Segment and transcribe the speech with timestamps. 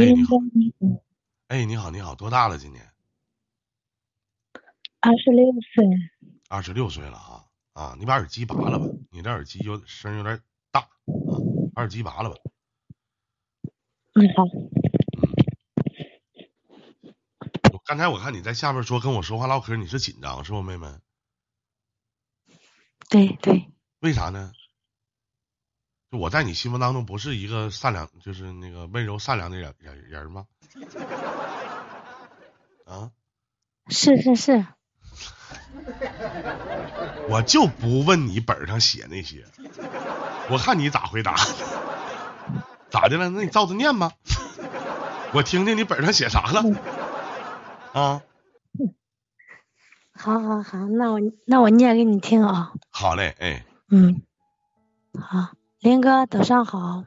[0.00, 0.36] 哎，你你好，
[1.66, 2.56] 你好，你好，多大了？
[2.56, 2.90] 今年
[5.00, 5.84] 二十六岁，
[6.48, 7.94] 二十六岁了哈啊！
[7.98, 10.40] 你把耳机拔了吧，你这耳机有声有点
[10.70, 10.88] 大啊，
[11.76, 12.36] 耳机拔了吧。
[14.14, 14.44] 嗯好，
[17.72, 20.86] 我刚才我看你在下边说跟我说话唠嗑，你是紧张是不，妹妹？
[23.10, 23.70] 对对，
[24.00, 24.52] 为啥呢？
[26.10, 30.46] 就我在你心目当中不是一个善良，就是那个温柔善良的人人人吗？
[32.84, 33.12] 啊，
[33.88, 34.66] 是是是，
[37.28, 39.46] 我就不问你本上写那些，
[40.50, 41.36] 我看你咋回答。
[42.90, 43.30] 咋的了？
[43.30, 44.12] 那你照着念吧，
[45.32, 46.64] 我听听你本上写啥了。
[47.92, 48.22] 啊，
[50.12, 54.22] 好好好，那我那我念给你听啊，好嘞，哎嗯，
[55.16, 57.06] 好，林哥早上好，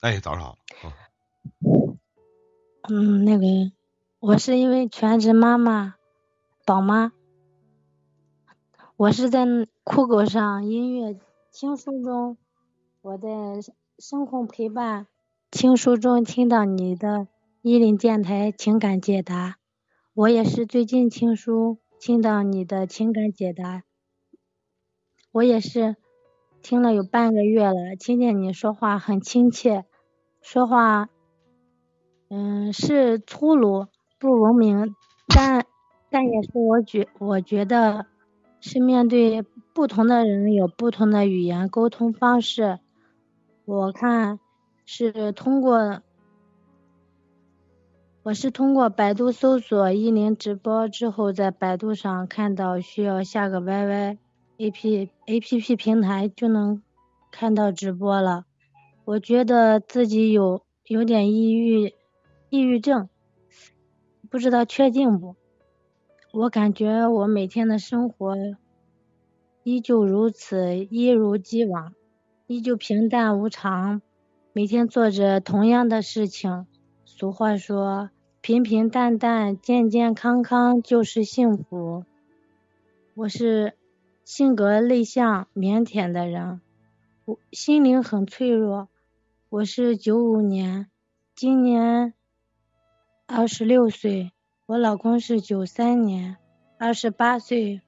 [0.00, 0.58] 哎，早上好。
[1.62, 1.96] 嗯。
[2.88, 3.46] 嗯，那个
[4.18, 5.94] 我是因为全职妈妈，
[6.66, 7.12] 宝妈，
[8.96, 9.46] 我是在
[9.84, 11.20] 酷狗上音乐
[11.52, 12.36] 听书中，
[13.00, 13.28] 我在
[14.00, 15.06] 声控陪伴
[15.48, 17.28] 听书中听到你的
[17.62, 19.58] 伊林电台情感解答，
[20.14, 23.84] 我也是最近听书听到你的情感解答，
[25.30, 25.94] 我也是
[26.62, 29.84] 听了有半个月了，听见你说话很亲切，
[30.40, 31.08] 说话
[32.28, 33.86] 嗯，是粗鲁
[34.18, 34.94] 不文明，
[35.34, 35.66] 但
[36.10, 38.06] 但也是我觉我觉得
[38.60, 42.78] 是面对不同的人有不同的语言沟通方式。
[43.64, 44.38] 我看
[44.84, 46.02] 是通过
[48.22, 54.18] 我是通过百度搜索一零直播之后，在百度上看到需要下个 YY
[54.62, 56.82] A P A P P 平台就能
[57.30, 58.44] 看到直播了。
[59.06, 61.94] 我觉得自己有有点抑郁。
[62.50, 63.08] 抑郁症，
[64.28, 65.34] 不知道确定不？
[66.32, 68.36] 我感觉我每天的生活
[69.62, 71.94] 依旧如此，一如既往，
[72.46, 74.02] 依旧平淡无常，
[74.52, 76.66] 每天做着同样的事情。
[77.06, 78.10] 俗话说，
[78.42, 82.04] 平平淡淡、健健康康就是幸福。
[83.14, 83.74] 我是
[84.32, 86.60] 性格内向、腼腆的人，
[87.24, 88.88] 我心灵很脆弱。
[89.48, 90.86] 我是九五年，
[91.34, 92.14] 今年。
[93.26, 94.30] 二十六岁，
[94.66, 96.36] 我老公是九三年，
[96.78, 97.82] 二十八岁。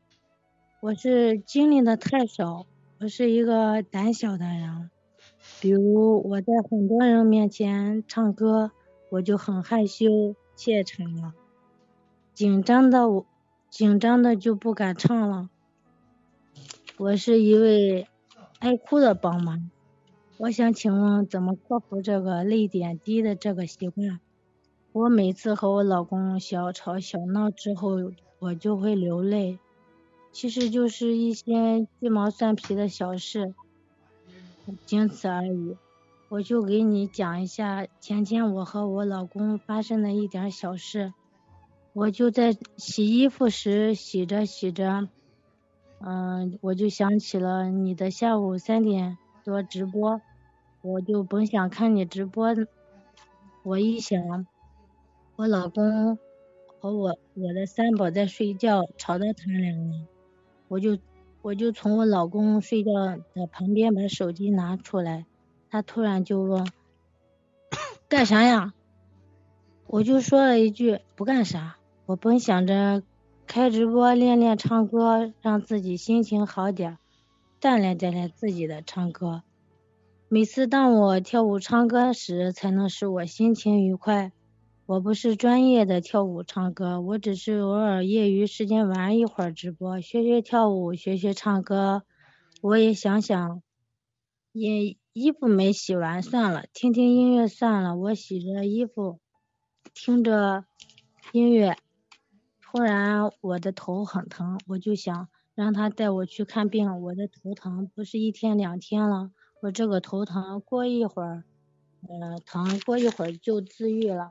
[0.81, 2.67] 我是经历的太少，
[2.99, 4.91] 我是一个胆小的人。
[5.61, 8.73] 比如我在很多人面前唱歌，
[9.11, 11.35] 我就很害羞怯场了，
[12.35, 13.27] 紧张的我
[13.71, 15.49] 紧张的就不敢唱了。
[17.03, 18.07] 我是一位
[18.61, 19.59] 爱哭的宝妈，
[20.39, 24.21] 我想请问怎么克服这个泪点低的这个习惯？
[24.93, 29.59] 我每次和我老公小吵小闹之后，我就会流泪，
[30.31, 33.53] 其实就是一些鸡毛蒜皮的小事，
[34.87, 35.77] 仅此而已。
[36.29, 41.13] 我就给你讲一下前天我和我老公发生的一点小事。
[41.95, 45.09] 我就在洗衣服时洗着洗着，
[46.05, 50.21] 嗯，我就想起了你的下午三点多直播，
[50.81, 52.55] 我就本想看你直播，
[53.63, 54.47] 我一想。
[55.37, 56.19] 我老公
[56.81, 60.07] 和我我的三宝在睡觉，吵到他俩了。
[60.69, 60.99] 我就
[61.41, 62.93] 我就从我老公睡觉
[63.35, 65.27] 的旁边把手机拿出来，
[65.71, 66.67] 他突然就问
[68.09, 68.75] 干啥呀？
[69.87, 71.77] 我就说了一句不干啥。
[72.07, 73.03] 我本想着
[73.47, 76.99] 开直播练练唱歌，让自己心情好点，
[77.61, 79.43] 锻炼锻炼自己的唱歌。
[80.29, 84.33] 每次当我跳舞唱歌时，才能使我心情愉快。
[84.87, 92.03] 我不是专业的跳舞唱歌，我只是偶尔业余时间玩一会儿直播，学学跳舞，学学唱歌。
[92.63, 93.63] 我也想想，
[94.53, 97.97] 也衣服没洗完，算了，听听音乐算了。
[97.97, 99.21] 我洗着衣服，
[99.93, 100.65] 听着
[101.33, 101.77] 音乐，
[102.73, 107.03] 突然我的头很疼，我就想让他带我去看病。
[107.03, 109.31] 我的头疼不是一天两天了，
[109.61, 111.45] 我这个头疼过一会儿，
[112.09, 114.31] 呃，疼过一会儿就自愈了。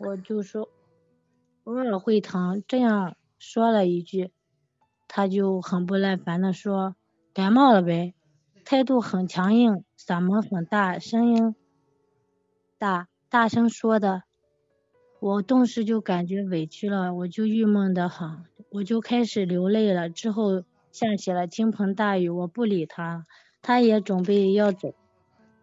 [0.00, 0.68] 我就说
[1.64, 4.32] 偶尔会疼，这样说了一句，
[5.06, 6.94] 他就很不耐烦的说
[7.32, 8.14] 感冒了呗，
[8.66, 11.56] 态度很强硬，嗓门很大，声音
[12.76, 14.24] 大，大声说的，
[15.20, 20.08] 我顿时就感觉委屈了，我就郁闷的很，我就开始流泪了。
[20.08, 20.62] 之后
[20.92, 23.26] 下起了倾盆大雨，我不理他，
[23.60, 24.94] 他也准备要走，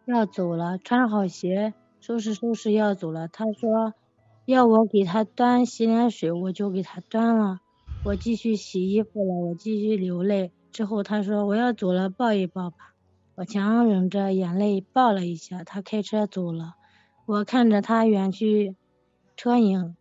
[0.06, 1.74] 要走了，穿好鞋。
[2.02, 3.28] 收拾收拾要走了。
[3.28, 3.94] 他说
[4.46, 7.62] 要我给他端洗脸水，我就给他端了。
[8.04, 10.52] 我继续洗衣服了，我继续流泪。
[10.72, 12.94] 之后他说我要走了，抱一抱吧。
[13.36, 15.63] 我强忍着眼泪抱了一下。
[15.63, 16.75] 他开车走了，
[17.25, 18.75] 我看着他远去
[19.36, 19.96] 车影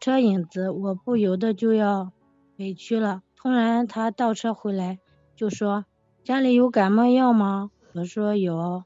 [0.00, 2.12] 车影子，我不由得就要
[2.56, 3.22] 委屈了。
[3.36, 4.98] 突然他倒车回来，
[5.36, 5.84] 就说
[6.24, 7.70] 家里有感冒药吗？
[7.94, 8.84] 我说有。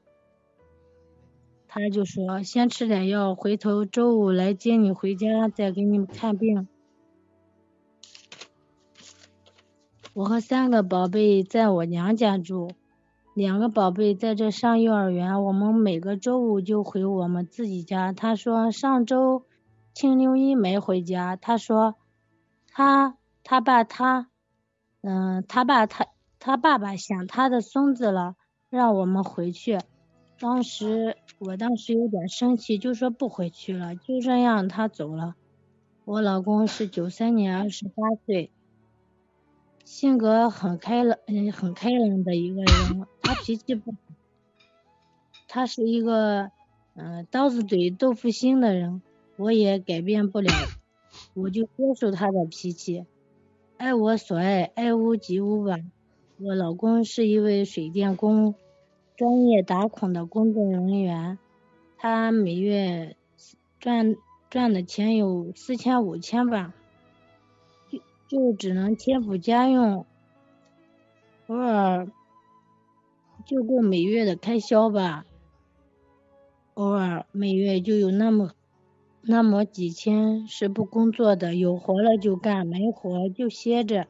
[1.67, 6.67] 他就说先吃点药，回头周五来接你回家，再给你看病。
[10.13, 12.71] 我和三个宝贝在我娘家住，
[13.33, 15.43] 两个宝贝在这上幼儿园。
[15.43, 18.13] 我们每个周五就回我们自己家。
[18.13, 19.43] 他说上周
[19.95, 21.37] 青六一没回家。
[21.37, 21.95] 他说
[22.67, 23.15] 他
[23.45, 24.27] 他爸他
[24.99, 26.07] 嗯他爸他
[26.37, 28.35] 他爸爸想他的孙子了，
[28.69, 29.79] 让我们回去。
[30.37, 33.95] 当时我当时有点生气，就说不回去了。
[33.95, 35.35] 就这样他走了。
[36.03, 37.93] 我老公是九三年，二十八
[38.25, 38.51] 岁。
[39.85, 43.07] 性格很开朗，嗯，很开朗的一个人。
[43.21, 43.95] 他脾气不，
[45.47, 46.51] 他是一个，
[46.95, 49.01] 嗯，刀子嘴豆腐心的人。
[49.37, 50.49] 我也改变不了，
[51.35, 53.05] 我就接受他的脾气。
[53.77, 55.77] 爱我所爱，爱屋及乌吧。
[56.37, 58.55] 我老公是一位水电工，
[59.17, 61.37] 专业打孔的工作人员。
[61.97, 63.15] 他每月
[63.79, 64.15] 赚
[64.49, 66.73] 赚的钱有四千五千吧。
[67.89, 70.05] 就就只能贴补家用，
[71.47, 72.07] 偶尔
[73.45, 75.25] 就够每月的开销吧。
[76.73, 78.51] 偶尔每月就有那么
[79.27, 84.05] 那么几天是不工作的，有活了就干，没活就歇着。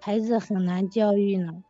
[0.00, 1.62] 孩子很难教育呢。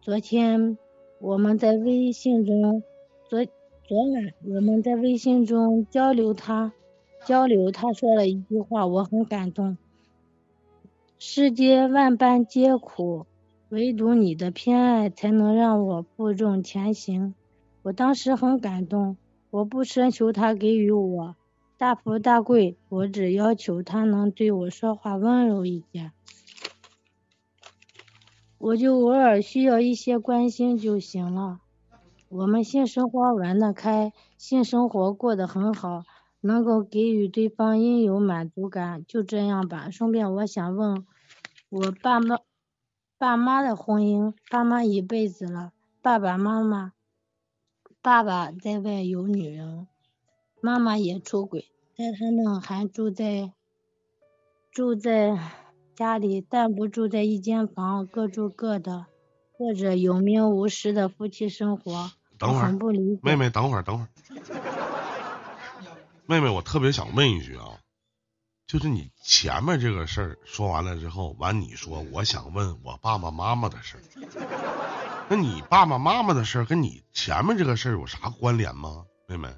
[0.00, 0.78] 昨天
[1.20, 2.82] 我们在微信中，
[3.28, 3.44] 昨
[3.84, 6.72] 昨晚我们在微信中交流，他
[7.26, 9.76] 交流，他说了一句话，我很感动。
[11.18, 13.26] 世间万般皆苦，
[13.68, 17.34] 唯独你的偏爱才能让我负重前行。
[17.82, 19.18] 我当时很感动，
[19.50, 21.36] 我不奢求他给予我
[21.78, 26.12] 大富大贵，我只要求他能对我说话温柔一点。
[28.58, 31.60] 我就偶尔需要一些关心就行了。
[32.28, 36.04] 我们性生活玩得开，性生活过得很好。
[36.40, 39.90] 能够给予对方应有满足感，就这样吧。
[39.90, 41.04] 顺便我想问，
[41.68, 42.38] 我爸妈
[43.18, 46.92] 爸妈的婚姻，爸妈一辈子了，爸爸妈妈，
[48.00, 49.88] 爸爸在外有女人，
[50.66, 53.52] 妈妈也出轨，但他们还住在
[54.72, 55.38] 住在
[55.94, 59.06] 家里，但不住在一间房，各住各的，
[59.52, 62.10] 过着有名无实的夫妻生活。
[62.36, 62.72] 等会儿，
[63.22, 64.08] 妹妹，等会儿，等会儿。
[66.26, 67.78] 妹妹，我特别想问一句啊，
[68.66, 74.02] 就是你前面这个事儿说完了之后，完你说我想问我爸爸妈妈的事儿，
[75.28, 79.04] 那你爸爸妈妈的事儿跟你前面这个事儿有啥关联吗？
[79.28, 79.48] 妹妹，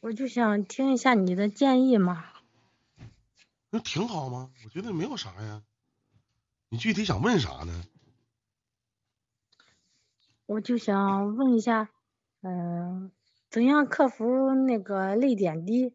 [0.00, 2.24] 我就想听一下你的建议嘛。
[3.70, 4.50] 那挺好吗？
[4.64, 5.62] 我觉得没有啥呀。
[6.68, 7.84] 你具体想问啥呢？
[10.46, 11.88] 我就想问一下，
[12.42, 13.12] 嗯。
[13.50, 15.92] 怎样克服那个泪点低？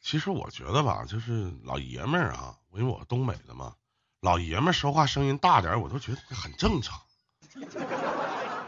[0.00, 3.76] 其实我觉得吧，就是老爷们儿啊，因为我东北的嘛，
[4.20, 7.00] 老爷们儿说话声音大点，我都觉得很正常。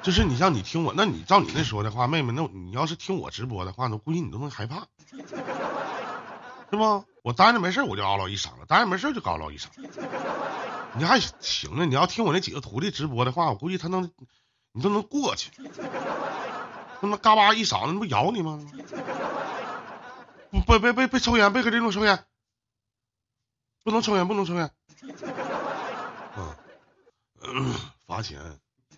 [0.03, 4.87] 就是你像你听我，那你照你那说的话，妹妹，那你要是听我直播的话，那估计你都能害怕，
[6.71, 7.05] 是不？
[7.23, 9.67] 我待着没事我就嗷唠一嗓子，待着没事就嗷唠一嗓。
[10.95, 14.11] 你还行呢，你要听我那几个徒弟直播的话，我估计他能，
[14.73, 15.51] 你都能过去。
[17.01, 18.59] 他妈嘎巴一嗓子，那不咬你吗？
[20.51, 22.25] 不，别别别别抽烟，别搁这种抽烟，
[23.85, 24.71] 不能抽烟，不能抽烟。
[27.43, 27.75] 嗯，
[28.07, 28.41] 罚钱。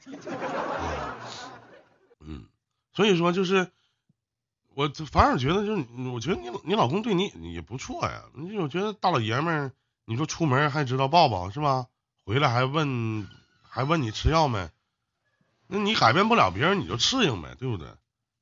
[0.04, 0.14] 嗯，
[2.92, 3.70] 所以说就是，
[4.74, 8.24] 我反而觉得就是，我觉得你你老公对你也不错呀。
[8.34, 9.72] 你我觉得大老爷们儿，
[10.04, 11.86] 你说出门还知道抱抱是吧？
[12.24, 13.28] 回来还问
[13.62, 14.70] 还问你吃药没？
[15.66, 17.88] 那你改变不了别人，你就适应呗，对不对？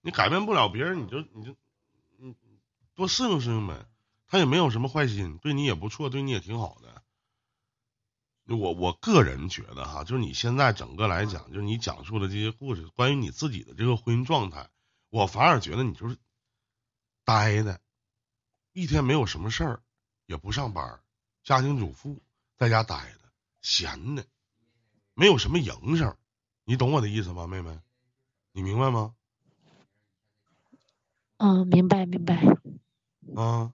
[0.02, 1.54] 你改变不了别人，你就你就
[2.16, 2.34] 你
[2.94, 3.86] 多适应适应呗。
[4.26, 6.89] 他也没有什么坏心，对你也不错，对你也挺好的。
[8.56, 14.68] 我我个人觉得哈，就是你现在整个来讲，就是你讲述的这些故事，关于你自己的这个婚姻状态，
[15.08, 16.16] 我反而觉得你就是
[17.24, 17.80] 呆的，
[18.72, 19.82] 一天没有什么事儿，
[20.26, 21.00] 也不上班，
[21.44, 22.22] 家庭主妇
[22.56, 23.18] 在家呆着，
[23.62, 24.26] 闲的，
[25.14, 26.16] 没有什么营生。
[26.64, 27.80] 你懂我的意思吗，妹妹？
[28.52, 29.14] 你明白吗？
[31.38, 32.36] 嗯，明白明白。
[33.34, 33.72] 啊，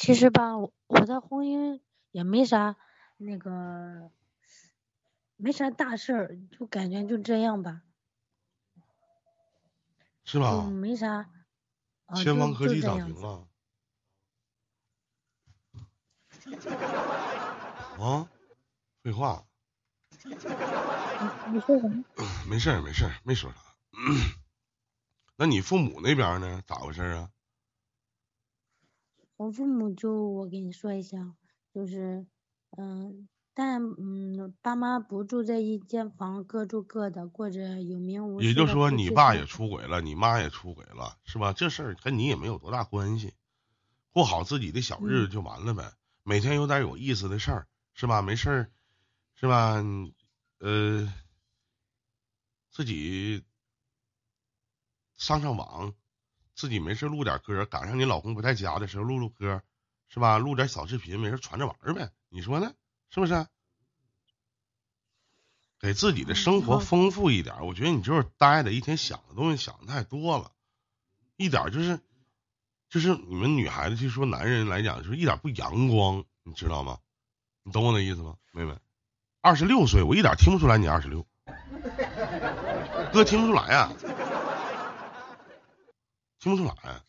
[0.00, 1.78] 其实吧，我我的婚姻
[2.10, 2.76] 也没啥
[3.18, 4.10] 那个，
[5.36, 7.82] 没啥大事儿，就感觉就这样吧，
[10.24, 10.62] 是吧？
[10.70, 11.28] 没啥。
[12.06, 13.20] 啊，千方客气就这样子。
[13.20, 13.46] 咋行啊？
[18.02, 18.28] 啊，
[19.02, 19.44] 废话，
[20.24, 20.34] 你
[21.52, 22.02] 你说什么？
[22.48, 23.58] 没事儿没事儿，没说啥。
[25.36, 26.62] 那你父母那边呢？
[26.66, 27.30] 咋回事啊？
[29.40, 31.34] 我父母就我跟你说一下，
[31.72, 32.26] 就是
[32.76, 39.46] 嗯，但嗯，爸妈不住在一间房，各住各的，过着有名无也就说你爸也。
[39.46, 41.54] 出轨了，你妈也出轨了，是吧？
[41.54, 43.32] 这事儿跟你也没有多大关系，
[44.10, 45.90] 过好自己的小日子嗯就完了呗。
[46.22, 48.20] 每天有点有意思的事儿，是吧？
[48.20, 48.70] 没事儿，
[49.36, 49.80] 是吧？
[49.80, 50.12] 你
[50.58, 51.10] 呃，
[52.70, 53.42] 自己
[55.16, 55.94] 上上网，
[56.60, 59.62] 自己没事录点歌，赶上你老公不在家的时候录录歌，
[60.10, 60.36] 是吧？
[60.36, 62.10] 录点小视频，没事传着玩儿呗。
[62.28, 62.74] 你说呢？
[63.08, 63.46] 是不是？
[65.80, 70.52] 给自己的嗯生活丰富一点，我觉得你就是呆的，一天想的东西想的太多了，
[71.38, 71.98] 一点就是
[72.90, 76.98] 就是你们女孩子去说男人来讲，就是一点不阳光，你知道吗？
[77.62, 78.76] 你懂我的意思吗，妹妹？
[79.40, 81.26] 二十六岁，我一点听不出来你二十六，
[83.14, 83.90] 哥听不出来呀、
[86.40, 87.04] 听不出来、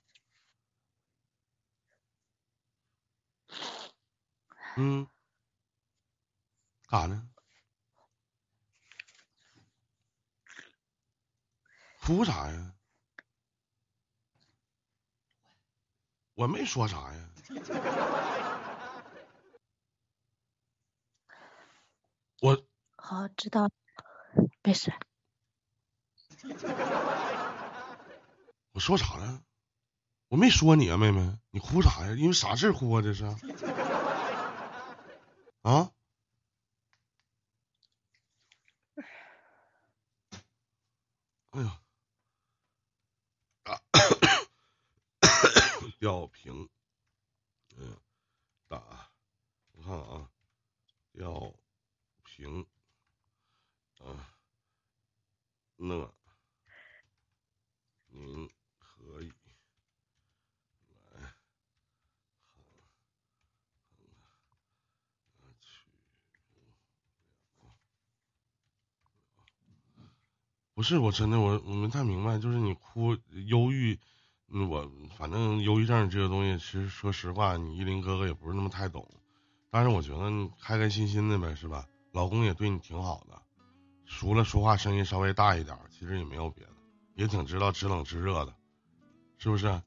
[4.76, 5.08] 嗯，
[6.90, 7.30] 干啥呢？
[12.02, 12.74] 哭啥呀？
[16.34, 17.30] 我没说啥呀。
[22.42, 22.66] 我
[22.98, 23.70] 好，知道，
[24.62, 24.92] 没事。
[28.82, 29.44] 说啥了？
[30.28, 32.16] 我没说你啊，妹妹，你哭啥呀？
[32.16, 33.02] 因为啥事哭啊？
[33.02, 33.24] 这是？
[35.62, 35.92] 啊？
[41.52, 41.82] 哎呀，
[43.64, 43.82] 啊，
[46.00, 46.70] 吊瓶，
[47.76, 48.00] 嗯，
[48.68, 49.12] 打，
[49.74, 50.32] 我看看啊，
[51.12, 51.54] 吊
[52.24, 52.66] 瓶，
[54.00, 54.34] 啊，
[55.76, 56.10] 那
[58.08, 59.34] 您可以
[61.12, 61.22] 来
[65.38, 65.86] 看去。
[70.82, 74.00] 不是，我真的我我没太明白，就是你哭忧郁，
[74.48, 79.08] 嗯，我反正忧郁症这个东西，其实说实话，你依林哥哥也不是那么太懂，
[79.70, 81.86] 但是我觉得你开开心心的呗，是吧？
[82.14, 83.40] 老公也对你挺好的，
[84.08, 86.72] 除了说话声音稍微大一点儿，其实也没有别的，
[87.14, 88.56] 也挺知道知冷知热的，
[89.38, 89.80] 是不是？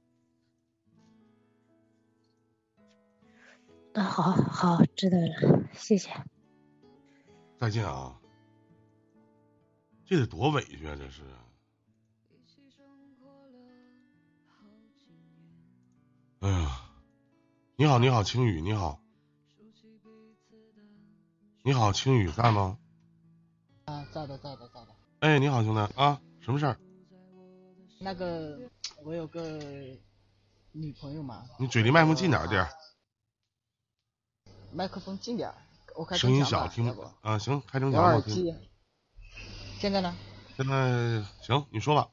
[3.95, 6.09] 那，好好，知道了，谢谢。
[7.59, 8.17] 再见啊！
[10.07, 11.23] 这得多委屈啊，这是。
[16.41, 16.91] 哎呀，
[17.77, 19.01] 你好，你好，青雨，你好，
[21.63, 22.79] 你好，青雨在吗？
[23.87, 24.89] 啊，在的，在的，在的。
[25.21, 26.77] 哎，你好，兄弟啊，什么事儿？
[28.01, 28.59] 那个，
[29.05, 29.59] 我有个
[30.73, 32.69] 女朋友嘛，你嘴离麦克风近点儿点儿，
[34.71, 35.55] 麦克风近点儿，
[35.97, 38.35] 我开声音小，听要不啊，行，开成有强我听。
[38.35, 38.69] 耳机。
[39.85, 40.17] 现在呢？
[40.57, 42.09] 现在行，你说吧。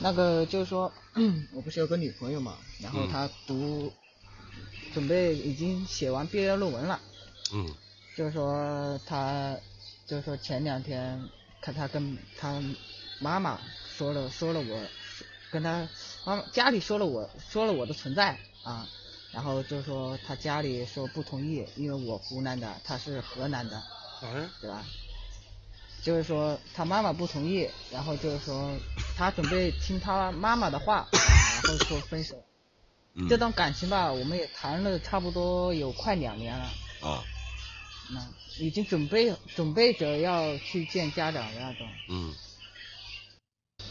[0.00, 0.90] 那个就是说，
[1.52, 3.92] 我不是有个女朋友嘛，然后嗯她读，
[4.94, 6.98] 准备已经写完毕业论文了，
[7.52, 7.66] 嗯
[8.16, 9.54] 就是说她，
[10.06, 11.22] 就是说前两天
[11.60, 12.62] 看她跟她
[13.18, 13.60] 妈妈
[13.94, 14.80] 说了说了我，
[15.50, 15.86] 跟她
[16.24, 18.88] 妈妈家里说了我说了我的存在啊，
[19.34, 23.82] 然后就说她家里说不同意，因为我湖南的，她是河南的，
[24.22, 24.48] 嗯？
[24.62, 24.82] 对吧？
[26.02, 28.76] 就是说他妈妈不同意，然后就是说
[29.16, 31.08] 他准备听他妈妈的话，啊
[31.64, 32.42] 然后说分手。
[33.14, 33.28] 嗯。
[33.28, 36.64] 这段感情吧，我们也谈了差不多有快两年了，
[37.00, 37.22] 啊。
[38.10, 38.20] 那
[38.58, 41.88] 已经准备准备着要去见家长的那种。
[42.08, 42.34] 嗯。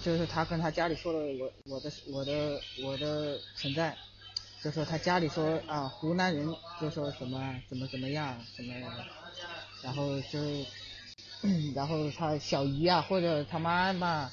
[0.04, 3.96] 就是他跟他家里说了我我的我的我的存在，
[4.64, 6.48] 就说他家里说啊湖南人
[6.80, 8.74] 就说什么怎么怎么样什么，
[9.84, 10.40] 然后就，
[11.76, 14.30] 然后他小姨啊或者他妈妈，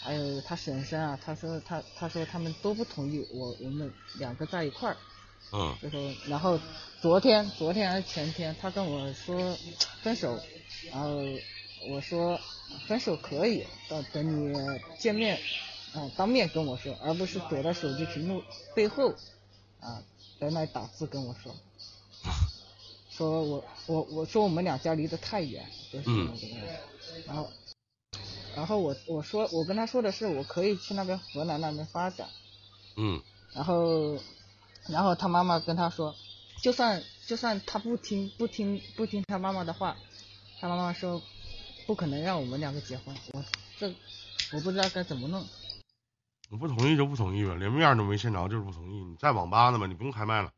[0.00, 4.96] 还有他婶婶啊，他说他他说他们都不同意我我们两个在一块儿，
[5.52, 5.76] 嗯。
[5.80, 6.58] 就说然后
[7.00, 9.56] 昨天昨天还是前天他跟我说
[10.02, 10.40] 分手，
[10.90, 11.16] 然后
[11.88, 12.38] 我说
[12.86, 14.54] 分手可以，等等你
[14.98, 15.38] 见面，
[15.94, 18.42] 啊，当面跟我说，而不是躲在手机屏幕
[18.74, 19.10] 背后，
[19.80, 20.02] 啊，
[20.40, 21.54] 在那打字跟我说，
[23.16, 26.46] 说我我我说我们两家离得太远，就是那个，
[27.26, 27.50] 然后
[28.56, 32.28] 然后我我说我跟他说的是我可以去那边河南那边发展，
[32.96, 33.22] 嗯，
[33.54, 34.18] 然后
[34.88, 36.14] 然后他妈妈跟他说，
[36.62, 39.96] 就算就算他不听不听不听他妈妈的话，
[40.60, 41.20] 他妈妈说
[41.86, 43.44] 不可能让我们两个结婚，我
[43.78, 43.92] 这
[44.52, 45.46] 我不知道该怎么弄。
[46.50, 49.04] 我不同意就不同意呗，连面都没见着就是不同意。
[49.04, 49.86] 你在网吧呢吗？
[49.86, 50.50] 你不用开麦了。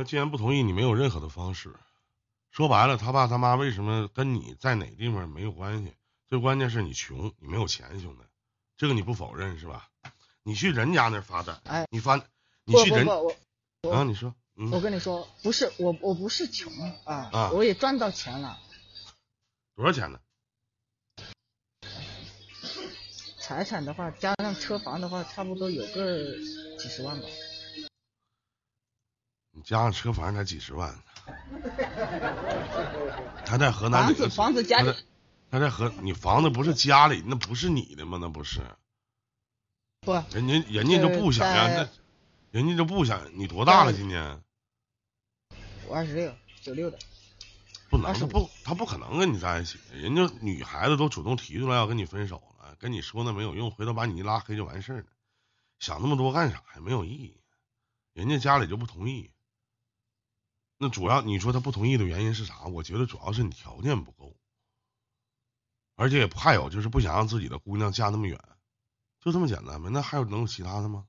[0.00, 1.74] 那既然不同意，你没有任何的方式。
[2.50, 5.92] 说白了，他爸他妈为什么跟你在哪地方没有关系？
[6.30, 8.22] 最关键是你穷，你没有钱，兄弟，
[8.78, 9.90] 这个你不否认是吧？
[10.42, 12.16] 你去人家那儿发展，哎，你发，
[12.64, 13.34] 你去人不
[13.82, 14.02] 不，我啊？
[14.04, 16.72] 你说，嗯，我跟你说，不是我我不是穷
[17.04, 18.58] 啊，啊我也赚到钱了，
[19.76, 20.18] 多少钱呢？
[23.38, 26.38] 财产的话加上车房的话，差不多有个
[26.78, 27.26] 几十万吧。
[29.60, 30.98] 你加上车房才几十万，
[33.44, 34.96] 他在河南房子房子家里他在
[35.50, 38.16] 他在河，你房子不是家里，那不是你的吗？
[38.18, 38.62] 那不是，
[40.00, 41.88] 不人家人家就不想呀，在那
[42.58, 43.20] 人家就不想。
[43.34, 43.92] 你多大了？
[43.92, 44.42] 今年
[45.86, 46.98] 我二十六九六的，
[47.90, 49.78] 不能，他不他不可能跟你在一起。
[49.92, 55.06] 人家女孩子都主动提出来要跟你分手了，跟你说那没有用，回头把你一拉黑就完事儿了。
[55.80, 56.80] 想那么多干啥呀？
[56.80, 57.36] 没有意义。
[58.14, 59.30] 人家家里就不同意。
[60.82, 62.64] 那主要你说他不同意的原因是啥？
[62.64, 64.34] 我觉得主要是你条件不够，
[65.94, 68.40] 而且也还有就是不想让自己的姑娘嫁那么远，
[69.20, 69.90] 就这么简单呗。
[69.90, 71.04] 那还有能有其他的吗？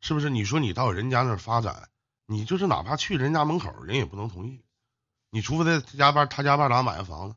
[0.00, 0.30] 是不是？
[0.30, 1.90] 你说你到人家那儿发展，
[2.26, 4.64] 你就是哪怕去人家门口，人也不能同意。
[5.30, 7.36] 你除非在他家办他家半拉买个房子。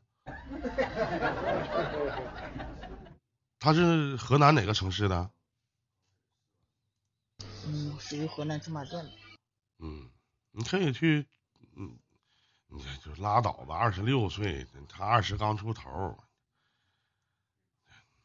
[3.58, 5.28] 他是河南哪个城市的？
[7.66, 9.10] 嗯，属于河南驻马店的。
[9.80, 10.08] 嗯，
[10.58, 11.26] 你可以去，
[11.74, 11.98] 嗯，
[12.68, 13.76] 你这就拉倒吧。
[13.76, 16.18] 二十六岁，他二十刚出头，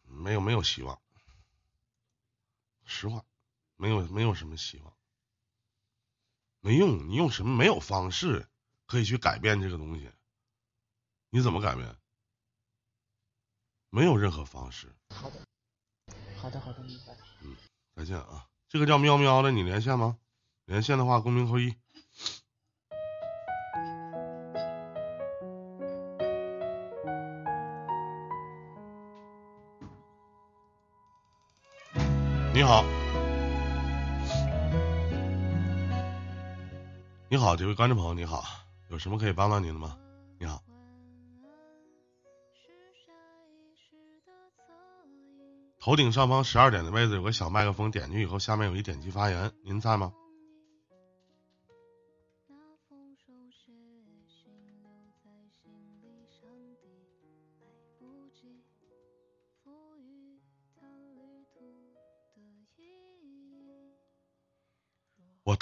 [0.04, 0.98] 没有没有希望。
[2.86, 3.26] 实话，
[3.76, 4.94] 没有没有什么希望，
[6.62, 7.10] 没用。
[7.10, 8.48] 你用什么没有方式
[8.86, 10.10] 可以去改变这个东西？
[11.32, 11.98] 你怎么改变？
[13.90, 14.96] 没有任何方式。
[15.10, 15.46] 好的，
[16.38, 17.14] 好的，好的，明白。
[17.94, 18.48] 再见啊！
[18.70, 20.18] 这个叫喵喵的，你连线吗？
[20.64, 21.76] 连线的话，公屏扣一。
[32.62, 32.86] 你好，
[37.28, 38.44] 你好，这位观众朋友，你好，
[38.90, 39.98] 有什么可以帮到您的吗？
[40.38, 40.62] 你好，
[45.80, 50.14] 头顶上方十二点的位置有个小麦克风，点进去以后，下面有一点击发言，您在吗？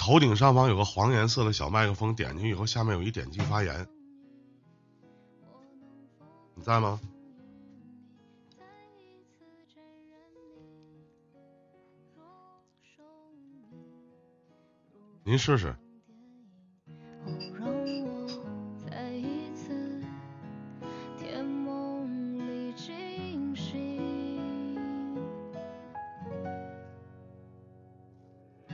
[0.00, 3.86] 头顶上方有个黄颜色的小麦克风，点进去以后，下面有一点击发言，
[6.54, 6.98] 你在吗？
[15.22, 15.76] 您试试。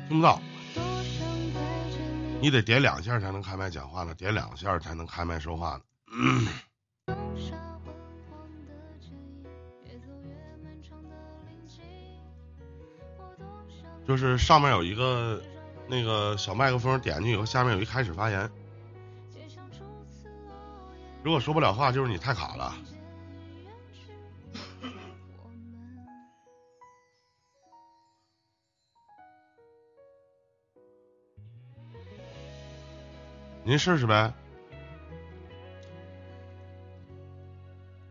[0.09, 0.41] 听不到，
[2.41, 5.83] 你得点两下才能开麦讲话呢，点两下才能开麦说话呢。
[7.07, 7.93] 放下昏
[8.31, 9.43] 黄的记忆，
[9.89, 10.31] 越走越
[10.63, 11.09] 漫长的
[11.49, 11.83] 林径。
[13.17, 15.43] 我多想就是上面有一个
[15.89, 18.49] 那个小麦克风，点进去以后，下面有一开始发言。
[21.25, 22.77] 如果说不了话，就是你太卡了。
[33.67, 34.33] 您试试呗。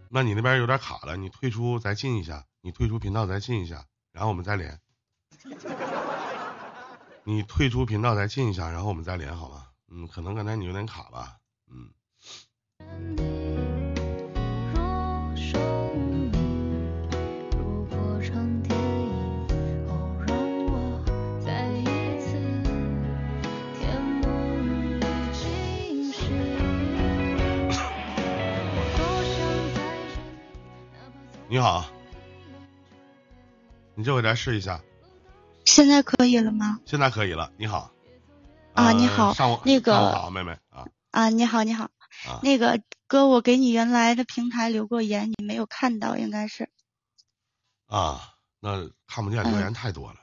[0.10, 4.78] 那你那边有点卡了，你退出再进一下，你退出频道再进一下，然后我们再连。
[7.24, 9.68] 你退出频道再进一下，然后我们再连好吗？
[9.88, 11.38] 嗯，可能刚才你有点卡吧。
[11.72, 11.90] 嗯，
[31.66, 31.84] 好，
[33.96, 34.84] 你这回来试一下，
[35.66, 36.80] 现在可以了吗？
[36.86, 37.52] 现在可以了。
[37.58, 37.90] 你好，
[38.76, 41.86] 啊呃你好上午那个上午好，妹妹啊啊，你好，你好，
[42.28, 46.70] 啊，那个哥，我给你原来的平台留过言，你没有看到，应该是。
[47.88, 50.20] 啊，那看不见留言太多了，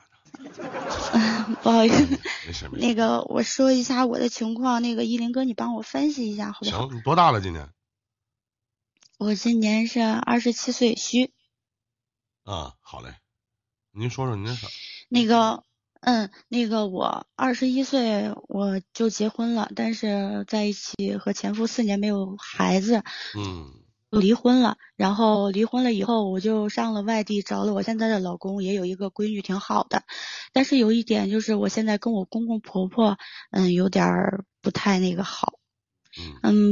[1.61, 2.05] 不好意思，
[2.47, 2.87] 没事没事。
[2.87, 6.87] 那个我说一下我的情况，那个依林哥，你帮我分析一下好不好？
[6.87, 7.67] 行，你多大了今年？
[9.19, 11.31] 我今年是二十七岁虚，
[12.43, 13.15] 啊，好嘞，
[13.91, 14.67] 您说说您那啥，
[15.07, 15.63] 那个，
[16.01, 23.03] 嗯，那个我二十一岁我就结婚了，但是在一起和前夫四年没有孩子，
[23.37, 23.71] 嗯
[24.09, 30.03] 离婚了，然后离婚了以后，我就上了外地，找了我现在的老公，也有一个闺女，挺好的。
[30.51, 33.17] 但是有一点就是，我现在跟我公公婆婆，
[33.51, 35.59] 嗯，有点儿不太那个好。
[36.43, 36.71] 嗯，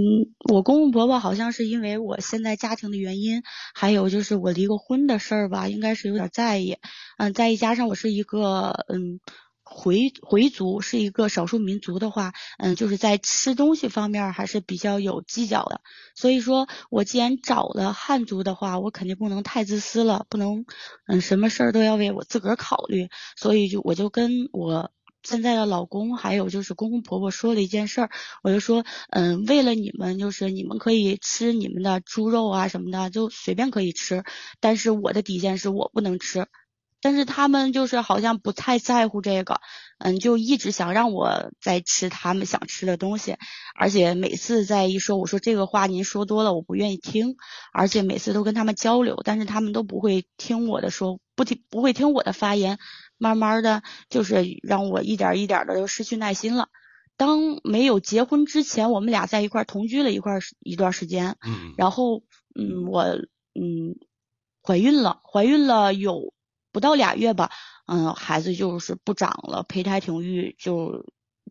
[0.49, 3.41] 我公公婆婆好像是因为我现在家庭的原因，
[3.73, 6.77] 还有就是我离过婚的事儿吧，应该是有点在意。
[7.17, 9.19] 嗯，再一加上我是一个嗯
[9.63, 15.82] 回回族，是一个少数民族的话，嗯，就是在吃东西方面还是比较有计较的。
[16.13, 20.65] 所以说我既然找了汉族的话，我肯定不能太自私了，不能
[21.08, 23.08] 嗯什么事儿都要为我自个儿考虑。
[23.38, 24.91] 所以就我就跟我
[25.23, 28.10] 现在的老公还有就是公公婆婆说了一件事儿，
[28.43, 34.23] 我就说嗯，为了你们，就是你们可以吃你们的猪肉啊什么的，就随便可以吃，
[34.60, 36.47] 但是我的底线是我不能吃。
[37.03, 39.60] 但是他们就是好像不太在乎这个，
[39.97, 43.38] 嗯，就一直想让我再吃他们想吃的东西，
[43.73, 47.38] 而且每次在一说我说这个话您说多了我不愿意听，
[47.73, 52.77] 而且每次都跟他们交流，但是他们都不会听我的说，不听不会听我的发言，
[53.21, 56.69] 慢慢的就是让我一点一点的就失去耐心了。
[57.17, 62.23] 当没有结婚之前，我们俩在一块儿同居了一块儿一段时间，嗯然后
[62.55, 63.03] 嗯，我
[63.53, 63.95] 嗯
[64.63, 66.34] 怀孕了，怀孕了有
[66.71, 67.51] 不到俩月吧，
[67.86, 71.05] 嗯，孩子就是不长了，胚胎停育就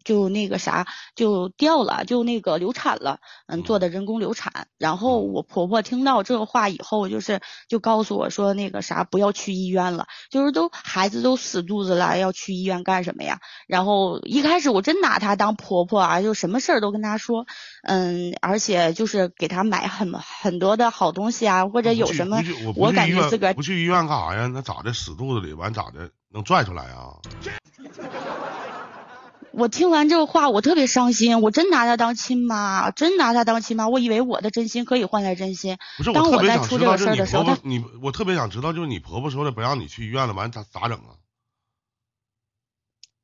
[0.05, 4.69] 就那个啥就掉了，就那个流产了，嗯，做的人工流产。
[4.79, 13.41] 然后我婆婆听到这个话以后，就是就告诉我说那个啥不要去医院了，就是都孩子都死肚子了，要去医院干什么呀？
[13.67, 17.47] 然后一开始我真拿她当婆婆啊，就什么事儿都跟她说，
[17.83, 22.43] 嗯，而且就是给她买很很多的好东西啊，或者有什么
[22.77, 24.47] 我感觉自个儿不去医院干啥呀？
[24.47, 24.93] 那咋的？
[24.93, 26.11] 死肚子里完咋的？
[26.33, 27.17] 能拽出来啊？
[29.53, 35.77] 我听完这个话，我特别伤心，我真拿她当亲妈，真拿她当亲妈，我以为我的真心可以换来真心。
[35.99, 41.19] 不是，当我在出这个事儿的时候，她婆婆，你我特别想知道，就是你婆婆说的不让你去医院了，完咋咋整啊？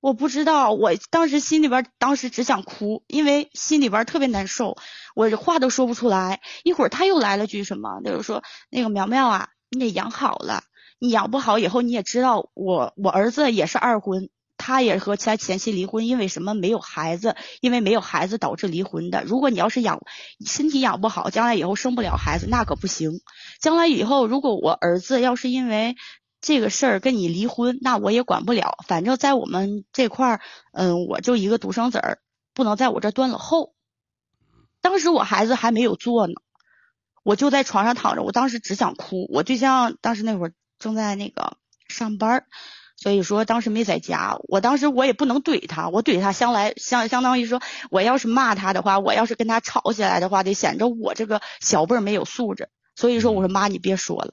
[0.00, 4.76] 我不知道，我当时心里边当时只想哭，因为心里边特别难受，
[5.14, 6.40] 我这话都说不出来。
[6.62, 10.64] 一会儿他又来了句什么，就是说那个苗苗啊，你得养好了，
[10.98, 19.22] 你养不好以后你也知道，我我儿子也是二婚，他也和其他前妻离婚，因为什么没有孩子，因为没有孩子导致离婚的。
[19.24, 20.00] 如果你要是养
[20.44, 23.20] 身体养不好，将来以后生不了孩子，那可不行。
[23.60, 25.96] 将来以后如果我儿子要是因为
[26.40, 28.78] 这个事儿跟你离婚，那我也管不了。
[28.86, 30.40] 反正在我们这块儿，
[30.72, 32.18] 嗯，我就一个独生子儿，
[32.54, 33.74] 不能在我这儿断了后。
[34.80, 36.34] 当时我孩子还没有做呢，
[37.24, 39.26] 我就在床上躺着，我当时只想哭。
[39.32, 41.56] 我对象当时那会儿正在那个
[41.88, 42.46] 上班儿，
[42.96, 44.38] 所以说当时没在家。
[44.48, 52.70] 我当时我也不能怼他，我怼他相来相相当于说，我要是骂他的话，我要是跟他吵起来的话，得显着我这个小辈儿没有素质。
[52.94, 54.32] 所以说，我说妈，你别说了。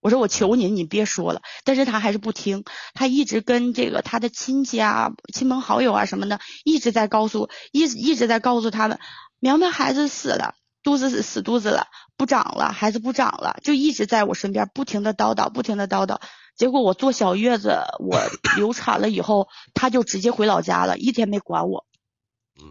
[0.00, 1.42] 我说我求您，你别说了。
[1.62, 8.98] 但是他还是不听，他一直跟这个他的亲戚啊、亲朋好友啊什么的，一直在告诉，一直一直在告诉他们，
[9.38, 16.20] 苗苗孩子死了，肚子死死肚子了，不长了，孩子不长了，就一直在我身边不停的叨叨，不停的叨叨。
[16.56, 18.18] 结果我坐小月子，我
[18.56, 21.86] 流产了以后，他就直接回老家了，一天没管我。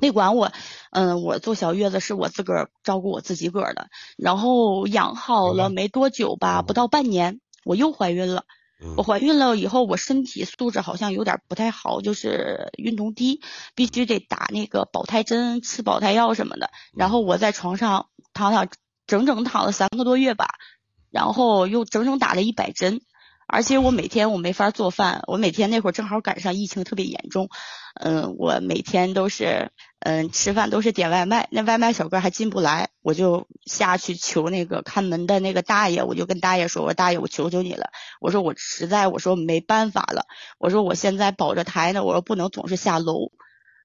[0.01, 0.51] 没管我，
[0.91, 8.43] 嗯，我坐小月子是我自个儿照顾我自己个儿的，然后养好了没多久吧，不到半年我又怀孕了。
[8.81, 13.41] 嗯我怀孕了以后，我身体素质好像有点不太好，就是孕酮低，
[13.75, 16.69] 必须得打那个保胎针、吃保胎药什么的。
[16.93, 18.69] 然后我在床上躺躺，
[19.05, 20.47] 整整躺了三个多月吧，
[21.11, 23.01] 然后又整整打了一百针。
[23.51, 27.49] 而且我每天我没法做饭，我每天那会儿正好赶上疫情特别严重，
[27.99, 37.89] 嗯，我每天都是嗯吃饭都是点外卖，那外卖小哥还进不来，我就下去求那个看门的那个大爷，我就跟大爷说，我说大爷我求求你了，
[38.21, 40.27] 我说我实在我说没办法了，
[40.59, 43.31] 我说我现在保着台呢，我说不能总是下楼。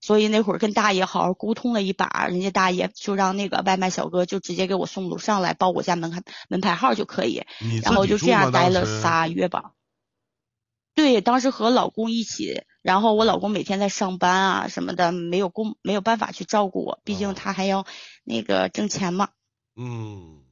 [0.04, 7.44] 所以那会儿跟大爷好好沟通了一把，人家大爷就让那个外卖小哥就直接给我送楼上来，报我家门牌门牌号就可以。
[7.62, 9.72] 你然后就这样待了仨月吧。
[10.94, 17.86] 对，当时和老公一起，然后我老公每天在上班啊什么的，没有工没有办法去照顾我，毕哦竟他还要
[18.24, 19.30] 那个挣钱嘛。
[19.74, 20.43] 嗯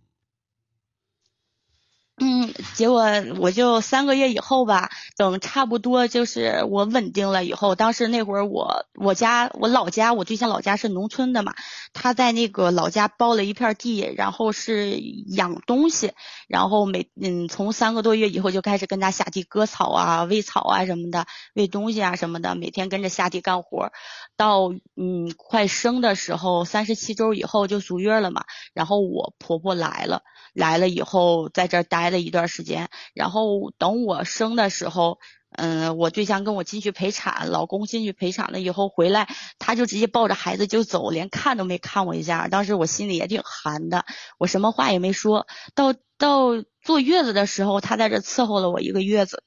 [2.24, 3.02] 嗯，结果
[3.40, 11.52] 我就三个月以后吧，等差不多就是我稳定了以后，当时那会儿我我家我老家我对象老家是农村的嘛，
[11.92, 16.12] 他在那个老家包了一片地，然后是养东西，
[16.46, 23.90] 然后每嗯从三个多月以后就开始跟他下地割草啊、喂草啊什么的，喂东西啊什么的，每天跟着下地干活，
[24.36, 30.22] 到嗯快生的时候，三十七周以后就足月了嘛，然后我婆婆来了。
[30.54, 35.18] 来了以后，在这儿待了一段时间，然后等我生的时候，
[35.50, 42.46] 嗯，我对象跟我进去陪产，老公进去陪产了以后回来，他就直接抱着孩子就走，连看都没看我一下。
[42.46, 44.04] 当时我心里也挺寒的，
[44.38, 45.46] 我什么话也没说。
[45.74, 49.42] 到到坐月子的时候，他在这伺候了我一个月子。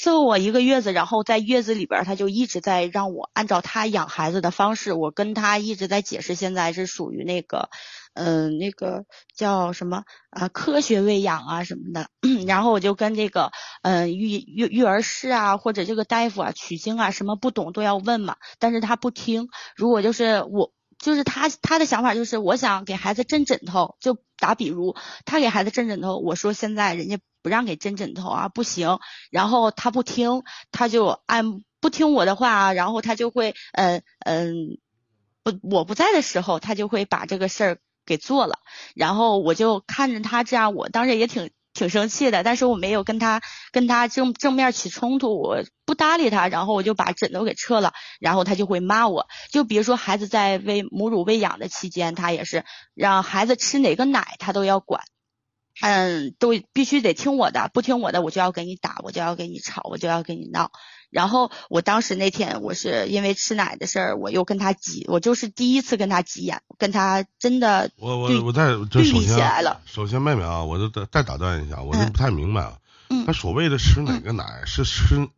[0.00, 7.68] 伺候我一个月子，然后在月子里边儿，他就一直在让我按照他养孩子的方式，我跟他一直在解释，现在是属于那个，
[8.14, 9.04] 嗯、那个
[9.36, 12.08] 叫什么啊，科学喂养啊什么的。
[12.48, 13.50] 然后我就跟这个，
[13.82, 19.48] 嗯、育育育儿师啊，或者这个大夫啊取经啊，什么不懂都要问嘛，但是他不听。
[19.76, 20.72] 如果就是我。
[21.00, 28.98] 就是他他的想法就是我想给孩子枕枕头，就打比如他给孩子枕枕头，我说现在人家不让给枕枕头啊，不行，
[29.30, 34.78] 然后他不听，他就按不听我的话，然后他就会呃嗯、
[35.42, 38.58] 不我不在的时候，他就会把这个事儿给做了，
[38.94, 41.50] 然后我就看着他这样，我当时也挺
[41.80, 43.40] 挺生气的，但是我没有跟他
[43.72, 52.64] 跟他正正面起冲突，我不搭理他，然后我就把枕头给撤了，然后他就会骂我，就比如说孩子在喂母乳喂养的期间，他也是
[52.94, 55.02] 让孩子吃哪个奶他都要管。
[55.80, 60.70] 嗯，都必须得听我的，不听我的我就要给你打，我就要给你吵，我就要给你闹。
[61.10, 69.80] 然后我当时那天我是因为吃奶的事儿，我又跟他急，我就是第一次跟他急眼，跟他真的我我我再这对立起首先来了。
[69.86, 72.12] 首先妹妹啊，我就再再打断一下，我就嗯。
[72.12, 72.78] 不太明白啊。
[73.08, 73.26] 嗯。
[73.26, 75.28] 他所谓的吃哪个奶是吃，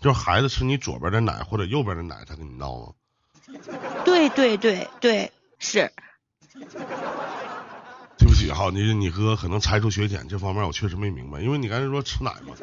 [0.00, 2.92] 就是孩子吃你左边的奶或者右边的奶，他跟你闹吗？
[4.04, 5.92] 对对对对是，
[8.18, 12.54] 对不起哈，你你哥可能猜出学浅，这方面我确实没明白，因为你刚才说吃奶嘛，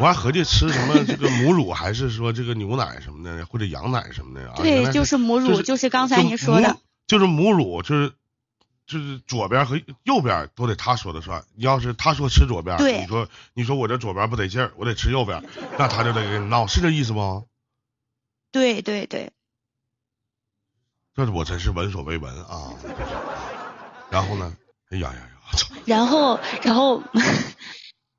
[0.00, 4.54] 我还合计吃什么这个母乳，还是说这个牛奶什么的，或者羊奶什么的啊？
[4.56, 8.12] 对来就是母乳，就是就是刚才就您说的母，就是母乳，就是
[8.86, 11.44] 就是左边和右边都得他说的算。
[11.56, 15.44] 要是他说吃左边，对你说你说我这左边不得劲儿，我得吃右边，
[15.78, 17.46] 那他就得跟你闹，是这意思不？
[18.50, 19.30] 对对对，
[21.14, 22.72] 这是我真是闻所未闻啊！
[24.10, 24.56] 然后呢？
[24.90, 25.30] 哎呀呀呀！
[25.84, 27.02] 然后然后。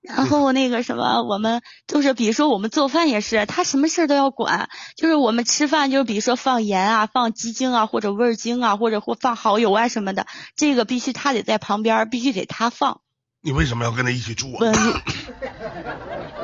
[0.01, 4.67] 然后那个什么，我们就是比如说我们做饭也是，他什么事儿都要管。
[4.97, 13.01] 就是我们吃饭，就是比如说放盐啊、放鸡精啊，或者味儿精啊，或者或放蚝油啊什么的，这个必须他得在旁边儿，必须得他放。
[13.43, 14.59] 你为什么要跟他一起住啊？
[14.61, 14.73] 嗯，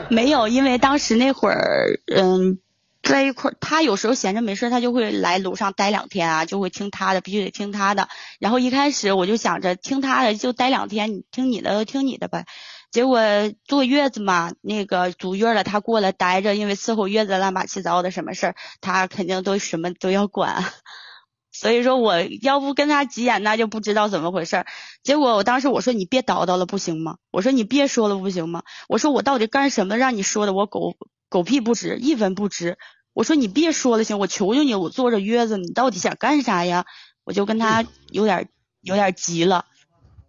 [0.10, 2.60] 没有，因为当时那会儿，嗯，
[3.04, 8.08] 在一块儿，他有时候闲着没事儿，他就会来楼上待两天啊，就会听他的，必须得听他的。
[8.40, 12.46] 然后一开始我就想着听他的就待两天，你听你的就听你的呗。
[12.92, 13.20] 结果
[13.66, 20.64] 坐月子嘛，那个足月了，他过来待着，因为伺候月子乱八七糟的什么事儿，他肯定都什么都要管。
[21.52, 24.68] 所以说我要不跟他急眼，那就不知道怎么回事儿。
[25.04, 27.18] 结果我当时我说你别叨叨了，不行吗？
[27.32, 28.64] 我说你别说了，不行吗？
[28.88, 30.96] 我说我到底干什么让你说的我狗
[31.30, 32.78] 狗屁不值，一文不值。
[33.14, 36.86] 我说你别说了行，我求求你，我坐着月子，你到底想干啥呀？
[37.24, 38.50] 我就跟他有点
[38.82, 39.66] 有点急了，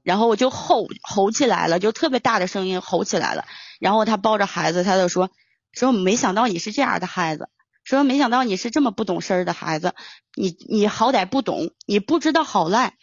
[0.08, 3.44] 然后我就吼吼起来了，就特别大的声音吼起来了。
[3.78, 5.28] 然后他抱着孩子，他就说
[5.72, 7.50] 说没想到你是这样的孩子，
[7.84, 9.92] 说没想到你是这么不懂事儿的孩子，
[10.34, 12.94] 你你好歹不懂，你不知道好赖，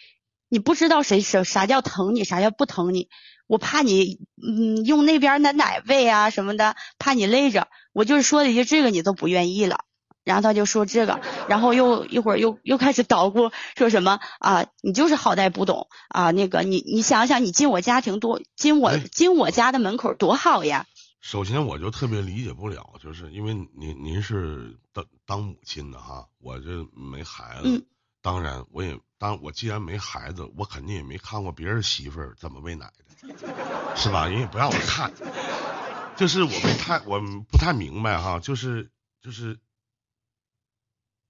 [0.49, 3.07] 你不知道谁啥啥叫疼你，啥叫不疼你。
[3.45, 7.67] 我怕你，嗯，用那边的奶喂啊什么的，怕你累着。
[7.93, 9.81] 我就是说了一句这个，你都不愿意了。
[10.25, 20.85] 然后他就说这个，然后又一会儿又又开始捣鼓，说什么啊，你就是好歹不懂啊，那个你你想想，你进我家庭多进我哎进我家的门口多好呀。
[21.21, 27.85] 首先我就特别理解不了，就是因为您您是当当母亲的哈，我这没孩子，嗯
[28.21, 34.27] 当然我也当我既然没孩子，我肯定也没看过别人媳妇儿怎么喂奶的，是吧？
[34.27, 35.13] 人也不让我看，
[36.17, 38.89] 就是我没太我不太明白哈，就是
[39.21, 39.59] 就是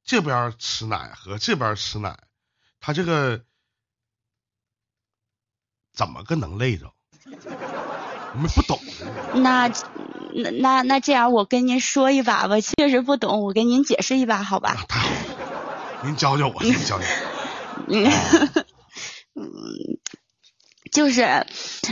[0.06, 2.18] 这边吃奶和这边吃奶，
[2.80, 3.44] 他这个
[5.94, 6.94] 怎么个能累着？
[8.34, 8.80] 我们不懂。
[9.34, 9.68] 那
[10.34, 14.72] 那那那这样，我跟您说一把吧，确实不懂，我跟您解释一把好吧？
[14.78, 17.06] 啊，太好了，您教教我，您教教
[17.88, 17.88] 我。
[17.88, 18.06] 嗯
[19.36, 19.44] 嗯，
[20.92, 21.46] 就是，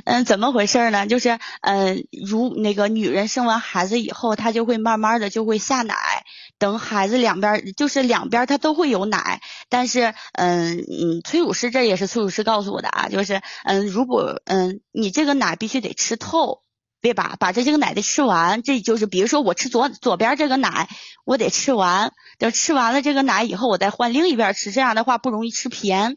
[0.05, 1.07] 嗯，怎么回事呢？
[1.07, 6.25] 就是，嗯，如那个女人生完孩子以后，她就会慢慢的就会下奶，
[6.59, 16.61] 等孩子两边就是两边他都会有奶，但是，嗯嗯，催乳师这也是催乳师告诉我的啊，就是，嗯，如果嗯你这个奶必须得吃透。
[17.03, 20.87] 对吧把这些个奶得吃完，这就是比如说我吃左左边这个奶，
[21.25, 26.15] 我得吃完，等吃完了这个奶以后，我再换另一边吃，这样的话不容易吃偏。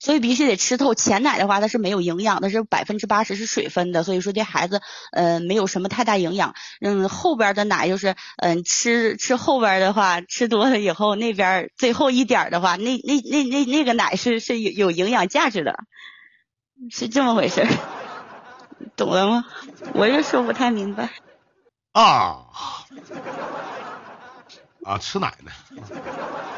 [0.00, 0.94] 所以必须得吃透。
[0.94, 4.80] 前奶的话，它是没有营养的，是百分之八十是水分的，所以说对孩子
[5.12, 6.54] 呃没有什么太大营养。
[6.80, 15.76] 嗯，后边的奶就是嗯吃吃后边的话，吃多了以后，那边最后一点的话，那那那那那个奶是是有有营养价值的，
[16.90, 17.68] 是这么回事儿，
[18.96, 19.44] 懂了吗？
[19.92, 21.10] 我就说不太明白。
[21.92, 22.46] 啊
[24.84, 25.52] 啊，吃奶呢，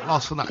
[0.06, 0.46] 唠吃奶。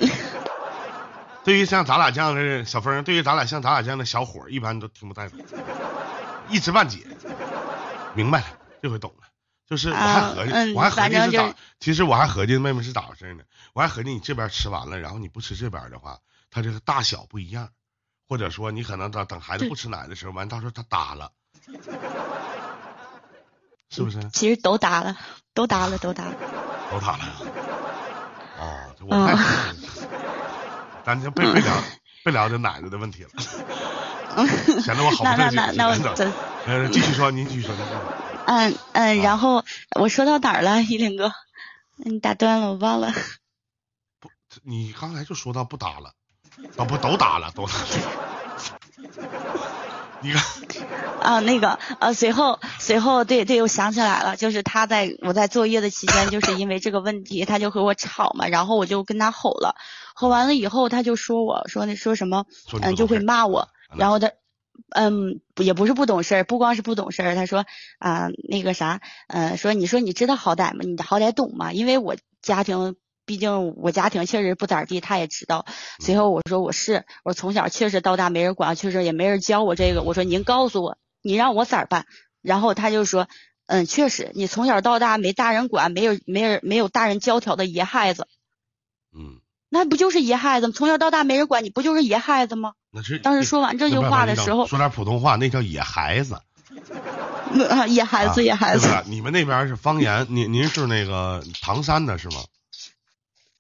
[1.44, 5.40] 对于像咱俩这样的小峰，对于咱俩像咱俩这样的小伙儿，一般都听不太懂，
[6.50, 7.00] 一知半解。
[8.14, 8.46] 明白了，
[8.82, 9.28] 这回懂了。
[9.68, 11.56] 就是我还合计，啊嗯我还合计是咋？
[11.80, 13.44] 其实我还合计妹妹是咋回事呢？
[13.74, 16.20] 我还合计你这边吃完了，然后你不吃这边的话，
[16.52, 17.70] 它这个大小不一样，
[18.28, 21.32] 或者说你可能等等孩子不吃奶的时候，完到时候它耷了，
[23.90, 24.30] 是不是？
[24.34, 25.18] 其实都耷了，
[25.54, 26.36] 都耷了，都耷了。
[26.92, 27.24] 都耷了。
[28.60, 29.34] 哦，我太
[29.72, 30.31] 嗯
[31.06, 31.74] 咱就别别聊
[32.24, 33.30] 别聊这奶奶的问题了，
[34.82, 35.56] 显得我好那不正经。
[35.56, 36.34] 那那那我真的真
[36.66, 37.74] 呃，继续说，您继续说。
[38.46, 39.64] 嗯嗯，啊然后
[40.00, 41.32] 我说到哪儿了，依林哥？
[41.98, 43.12] 你打断了，我忘了。
[44.20, 44.30] 不
[44.64, 46.14] 你刚才就说到不打了，
[46.78, 47.86] 啊不都打了，都打了。
[50.22, 50.44] 你看，
[51.22, 59.76] 啊，那个呃，随后随后对对，我想起来了，就是他在我在作业的期间，就是因为这个问题，他就和我吵嘛，然后我就跟他吼了，
[60.16, 62.46] 吼完了以后，他就说我说那说什么，
[62.82, 64.32] 嗯，就会骂我，嗯然后他。
[64.94, 67.36] 嗯，也不是不懂事儿，不光是不懂事儿。
[67.36, 67.66] 他说
[68.00, 70.80] 啊、那个啥，呃，说你说你知道好歹吗？
[70.84, 71.72] 你好歹懂吗？
[71.72, 72.96] 因为我家庭，
[73.26, 75.66] 毕竟我家庭确实不咋地，他也知道。
[76.00, 80.04] 随后我说我是，我从小确实到大没人管，确实也没人教我这个。
[80.04, 82.06] 我说您告诉我，你让我咋办？
[82.42, 83.30] 然后他就说，
[83.68, 88.28] 嗯，确实，你从小到大没大人管，没有没人没有大人教条的野孩子，
[89.16, 89.40] 嗯，
[89.74, 90.74] 那不就是野孩子吗？
[90.76, 92.74] 从小到大没人管你，不就是野孩子吗？
[92.92, 96.42] 那是当时说完这句话的时候，说点普通话，那叫野孩子。
[97.70, 102.44] 啊野孩子，啊野孩子你们那边是方言，您您是那个唐山的是吗？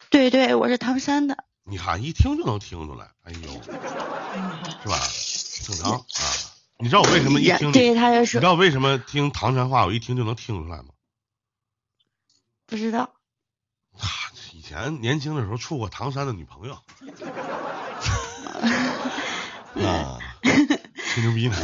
[0.09, 1.45] 对对，我是唐山的。
[1.63, 3.61] 你看一听就能听出来，哎呦，
[4.83, 4.99] 是吧？
[5.63, 6.03] 正常啊。
[6.77, 10.89] 你知道我为什么一听你，对，他就你知道为什么听唐山话我一听就能听出来吗？
[12.67, 13.13] 不知道。
[14.71, 16.77] 前年轻的时候处过唐山的女朋友。
[19.85, 21.57] 啊，吹牛逼呢，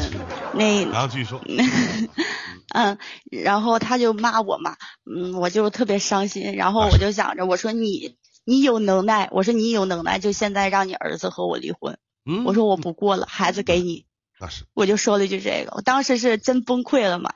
[0.54, 0.84] 那。
[0.92, 1.40] 然后继续说，
[2.76, 2.98] 嗯，
[3.32, 14.06] 然后他就骂我嘛，嗯，我就特别伤心，然后我就想着，我说你你有能耐，我说你有能耐，就现在让你儿子和我离婚，嗯，我说我不过了，孩子给你，
[14.38, 17.32] 那是，我就说了一句这个，我当时是真崩溃了嘛，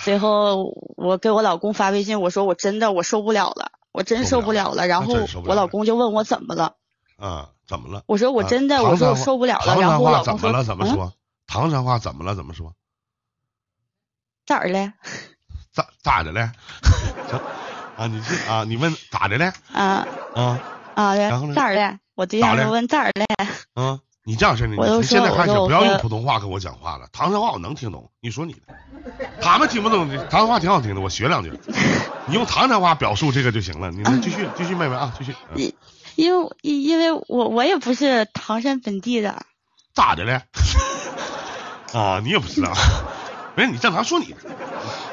[0.00, 5.14] 随后我给我老公发微信，我说我真的我受不了了，我真受不了了，然后
[5.46, 6.74] 我老公就问我怎么了，
[7.16, 8.02] 啊，怎么了？
[8.06, 10.64] 我说我啊真的，唐我说我受不了了，然后我老公说怎么了？
[10.64, 11.12] 怎么嗯说？
[11.46, 12.34] 唐山话怎么了？
[12.34, 12.74] 怎么说？
[14.44, 14.92] 咋儿了？
[15.72, 16.50] 咋咋的了？
[17.96, 19.52] 啊，你这啊，你问咋的了？
[19.72, 20.04] 啊
[20.34, 20.60] 啊
[20.96, 22.00] 啊，然后呢咋儿嘞？
[22.16, 23.24] 我对象就问咋儿嘞？
[23.74, 28.74] 啊， 你这样式的，你从现在开始不要用普通话跟我讲话了，唐山话我能听懂，你说你的，
[29.40, 31.52] 他们听不懂，唐山话挺好听的，我学两句。
[32.26, 35.34] 你用唐山话表述这个就行了，你们继续继续，妹妹啊，继续。
[35.54, 35.72] 嗯
[36.16, 39.44] 因为因因为我我也不是唐山本地的，
[39.94, 40.42] 咋的了？
[41.92, 42.72] 啊，你也不知道，
[43.56, 44.36] 没事，你正常说你的，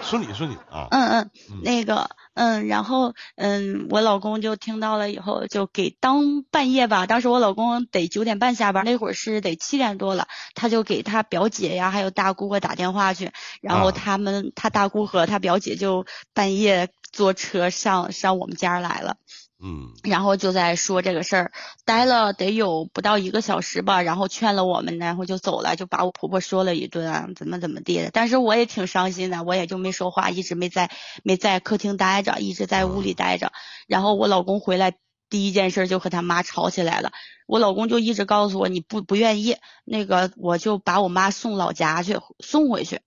[0.03, 19.17] 说你说你啊，嗯嗯嗯，那个嗯，然后嗯，我老公就听到了以后，就给当半夜吧，当时我老公得九点半下班，那会儿是得七点多了，他就给他表姐呀还有大姑姑打电话去，然后啊他们他大姑和他表姐就半夜坐车上上我们家来了。
[19.63, 21.51] 嗯然后就在说这个事儿，
[21.85, 28.09] 待了得有不到一个小时吧，然后劝了我们，然后就走了，就把我婆婆说了一顿啊，怎么怎么地的。
[28.11, 30.89] 但是我也挺伤心的，我也就没说话，一直没在
[31.23, 33.51] 没在客厅待着，一直在屋里待着。
[33.87, 34.93] 然后我老公回来
[35.29, 37.11] 第一件事就和他妈吵起来了。
[37.45, 43.01] 我老公就一直告诉我，你不不愿意，那个我就把我妈送老家去，送回去。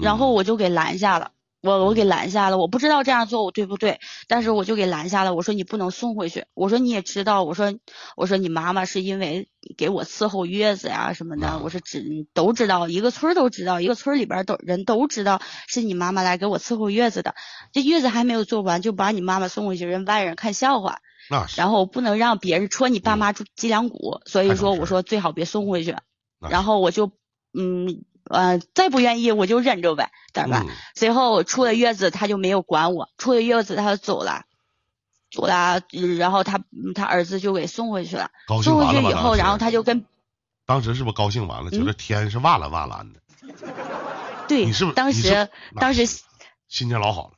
[0.00, 1.32] 然后我就给拦下了，
[1.62, 5.34] 我我给拦下了，我不知道这样做我对不对，但是我就给拦下了。
[5.34, 7.74] 我说你不能送回去，我说你也知道，我说
[8.16, 11.60] 我说你妈妈是因为给我伺候月子呀什么的，啊。
[11.62, 12.02] 我说只
[12.32, 17.34] 都知道，一个村儿都知道，一个村儿里边儿都人都知道是你妈妈来给我伺候月子的，
[17.72, 21.46] 这月子还没有做完就把你妈妈送回去，人外人看笑话，那。
[21.46, 25.94] 是，然后不能让别人戳你爸妈脊梁骨，所以说我说最好别送回去，
[26.40, 27.12] 然后我就
[27.52, 30.64] 嗯呃再不愿意我就忍着呗，咋办？
[30.66, 34.44] 嗯随后出了月子，他就没有管我，出了月子他就走了，
[35.30, 38.94] 走了，嗯然后他嗯他儿子就给送回去了，高兴送回？
[38.94, 40.04] 去以后，然后他就跟
[40.64, 43.20] 当时是不是高兴完了，觉嗯得天是哇蓝哇蓝的？
[44.48, 44.94] 对你是不是？
[44.94, 47.34] 当时当时心情老好了。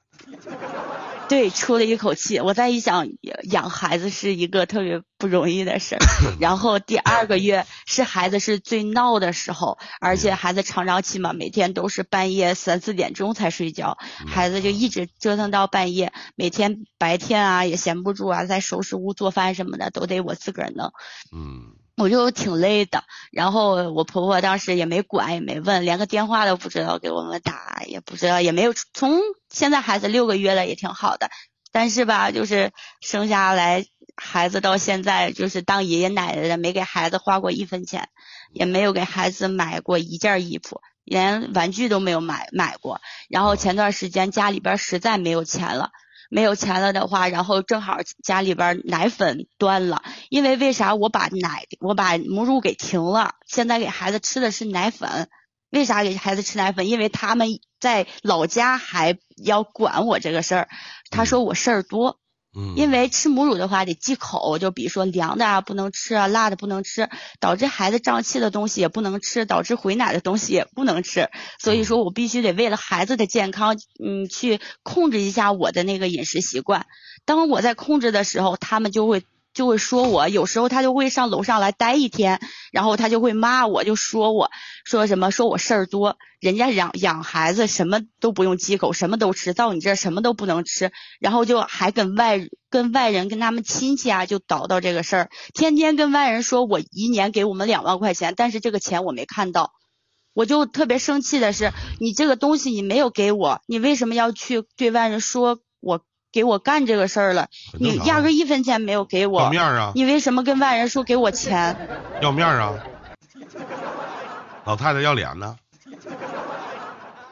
[1.32, 2.40] 对，出了一口气。
[2.40, 3.08] 我再一想，
[3.44, 5.98] 养孩子是一个特别不容易的事儿。
[6.38, 16.12] 然后第二个月是孩子是最闹的时候，而且孩子成长期嘛，每天都是半夜三四点钟才睡觉，孩子就一直折腾到半夜。
[16.36, 20.92] 每天白天啊也闲不住啊，在收拾屋、做饭什么的都得我自个儿弄。
[21.34, 29.20] 嗯我就挺累的，然后我婆婆当时也没管，也没问，连个电话都不知道给我们打，也不知道，也没有从
[29.50, 31.30] 现在孩子六个月了，也挺好的，
[31.70, 33.84] 但是吧，就是生下来
[34.16, 38.08] 孩子到现在就是当爷爷奶奶的，没给孩子花过一分钱，
[38.52, 43.00] 也没有给孩子买过一件衣服，连玩具都没有买买过。
[43.28, 45.90] 然后前段时间家里边实在没有钱了。
[46.34, 55.28] 没有钱了的话，然后正好家里边奶粉断了，因为为啥我把奶我把母乳给停了，现在给孩子吃的是奶粉。
[55.68, 56.88] 为啥给孩子吃奶粉？
[56.88, 57.48] 因为他们
[57.80, 60.68] 在老家还要管我这个事儿，
[61.10, 62.18] 他说我事儿多，
[62.54, 67.08] 嗯，因为吃母乳的话得忌口，就比如说凉的啊不能吃啊，辣的不能吃，
[67.40, 71.30] 导致孩子胀气的东西也不能吃，导致回奶的东西也不能吃。
[71.58, 76.86] 所以说我必须得为了孩子的健康，嗯，去控制一下我的那个饮食习惯。
[77.24, 79.22] 当我在控制的时候，他们就会
[79.54, 82.40] 就会说我，有时候他就会上楼上来待一天，
[82.72, 84.50] 然后他就会骂我，就说我
[84.84, 90.90] 说什么说我事儿多，人家养养孩子什么都不用忌口，什么都吃，到你这儿什么都不能吃，
[91.20, 92.40] 然后就还跟外
[92.70, 99.72] 跟外人跟他们亲戚啊就叨叨这个事儿，天天跟外人说我一年给我们两万块钱，但是这个钱我没看到。
[100.34, 105.58] 我就特别生气的是，你这个东西你没有给我，你为什么要去对外人说
[106.32, 107.48] 给我干这个事儿了？
[107.78, 111.76] 你压根一分钱没有给我要我，面儿啊，你为什么跟外人说给我钱？
[112.20, 112.74] 要面儿啊，
[114.64, 115.56] 老太太要脸呢。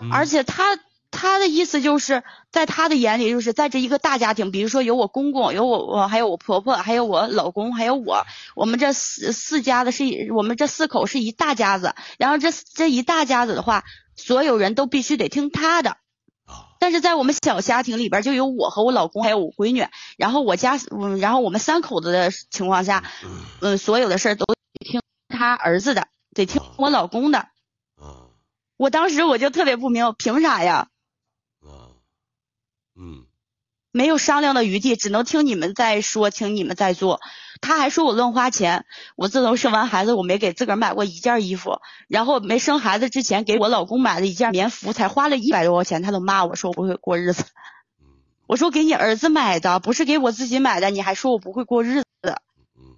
[0.03, 0.79] 嗯而且他
[1.11, 8.25] 他的意思就是在他的眼里，就是在这一个大家庭，比如说有我公公，有我我还有我婆婆，还有我老公，还有我，
[8.55, 13.85] 我们这四四家子是我们这四口是一大家子，然后这这一大家子的话，
[14.17, 15.99] 所有人都必须得听他的。
[16.51, 19.87] 啊但是在我们小家庭里边，就有我和我老公还有我闺女，
[20.17, 23.05] 然后我家，嗯，然后我们三口子的情况下，
[23.61, 27.39] 嗯，所有的事儿都得听他儿子的，得听我老公的。
[27.97, 28.29] 啊
[28.79, 30.89] 我当时我就特别不明白，凭啥呀？
[31.61, 31.93] 啊
[32.97, 33.27] 嗯
[33.93, 37.21] 没有商量的余地，只能听你们在说，听你们在做。
[37.61, 38.87] 他还说我乱花钱，
[39.17, 47.45] 我自从生完孩子，我没给自个儿买过一件衣服，然后没生孩子之前给我老公买了一件棉服，才花了一百多块钱，他都骂我说我不会过日子。
[48.01, 48.07] 嗯
[48.47, 52.07] 我说给你儿子买的，不是给我自己买的，你还说我不会过日子。
[52.77, 52.97] 嗯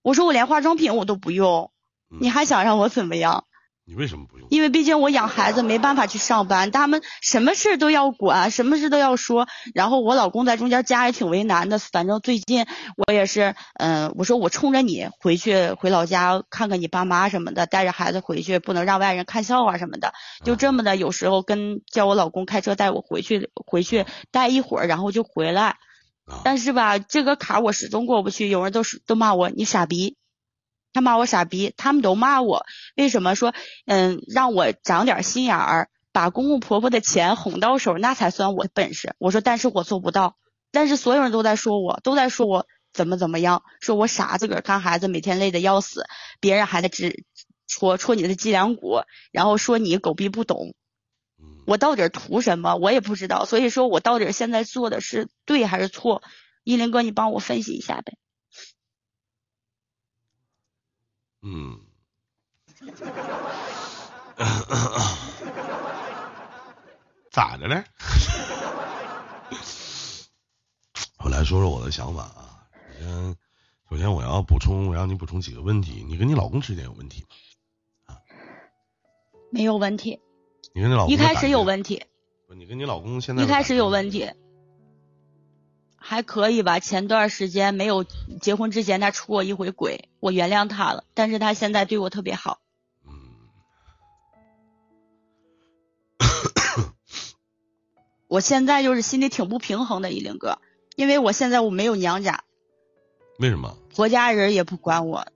[0.00, 1.72] 我说我连化妆品我都不用，
[2.10, 3.44] 嗯，你还想让我怎么样？
[3.88, 4.46] 你为什么不用？
[4.50, 9.48] 因为毕竟我养孩子没办法去上班，他们什么事都要管，什么事都要说。
[9.74, 12.66] 然后我老公在中间家也挺为难的，反正最近
[12.98, 20.12] 我也是，嗯、我说我冲着你回去回老家看看你爸妈什么的，带着孩子回去，不能让外人看笑话什么的。
[20.44, 25.76] 就这么的，有时候跟叫我老公开车带我回去，回去待一会儿，然后就回来。
[26.26, 30.18] 啊但是吧，这个坎儿我始终过不去，有人都是都骂我你傻逼，
[30.92, 32.64] 他骂我傻逼，他们都骂我，
[32.96, 33.54] 为什么说
[33.86, 39.14] 嗯让我长点心眼儿，把公公婆婆的钱哄到手，那才算我本事。
[39.18, 40.36] 我说，但是我做不到，
[40.72, 46.06] 但是所有人都在说我，都在说我怎么怎么样，说我傻，自个儿看孩子每天累得要死，
[46.40, 47.24] 别人还在指
[47.66, 50.74] 戳戳你的脊梁骨，然后说你狗逼不懂。
[51.40, 52.76] 嗯我到底图什么？
[52.76, 53.44] 我也不知道。
[53.44, 56.22] 所以说我到底现在做的是对还是错？
[56.64, 58.16] 依林哥，你帮我分析一下呗。
[61.42, 61.78] 嗯，
[67.30, 67.84] 咋的了？
[71.18, 72.66] 我来说说我的想法啊。
[72.98, 73.36] 首先，
[73.90, 76.04] 首先我要补充，我让你补充几个问题。
[76.08, 77.24] 你跟你老公之间有问题
[78.06, 78.16] 吗？
[79.50, 80.20] 没有问题，
[80.74, 82.04] 你跟你老公一开始有，问题，
[82.46, 84.30] 不你跟你老公现在一开始有问题，
[85.98, 86.78] 还可以吧。
[86.78, 88.04] 前段时间没有
[88.40, 92.60] 结婚之前，他出过一回轨，我原谅他了，但是他现在对我特别好。
[93.06, 93.12] 嗯，
[98.28, 100.58] 我现在就是心里挺不平衡的，一林哥，
[100.96, 102.44] 因为我现在我没有娘家，
[103.38, 103.76] 为什么？
[103.94, 105.26] 婆家人也不管我。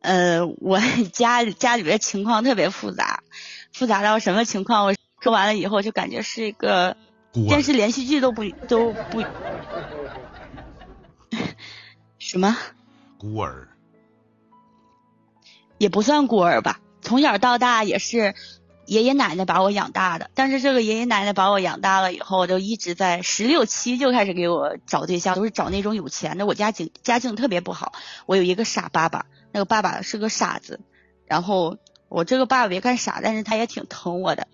[0.00, 0.80] 呃，我
[1.12, 3.24] 家里家里边情况特别复杂，
[3.72, 4.86] 复杂到什么情况？
[4.86, 6.96] 我说完了以后就感觉是一个
[7.44, 9.22] 电视连续剧都不都不
[12.18, 12.56] 什么
[13.18, 13.68] 孤儿，
[15.78, 18.34] 也不算孤儿吧，从小到大也是
[18.86, 20.30] 爷爷奶奶把我养大的。
[20.34, 26.46] 但是这个爷爷奶奶把我养大了以后，就一直在十六七就开始给我找对象，都是找那种有钱的。
[26.46, 27.92] 我家境家境特别不好，
[28.26, 30.80] 我有一个傻爸爸，那个爸爸是个傻子。
[31.26, 31.76] 然后
[32.08, 34.48] 我这个爸爸别看傻，但是他也挺疼我的。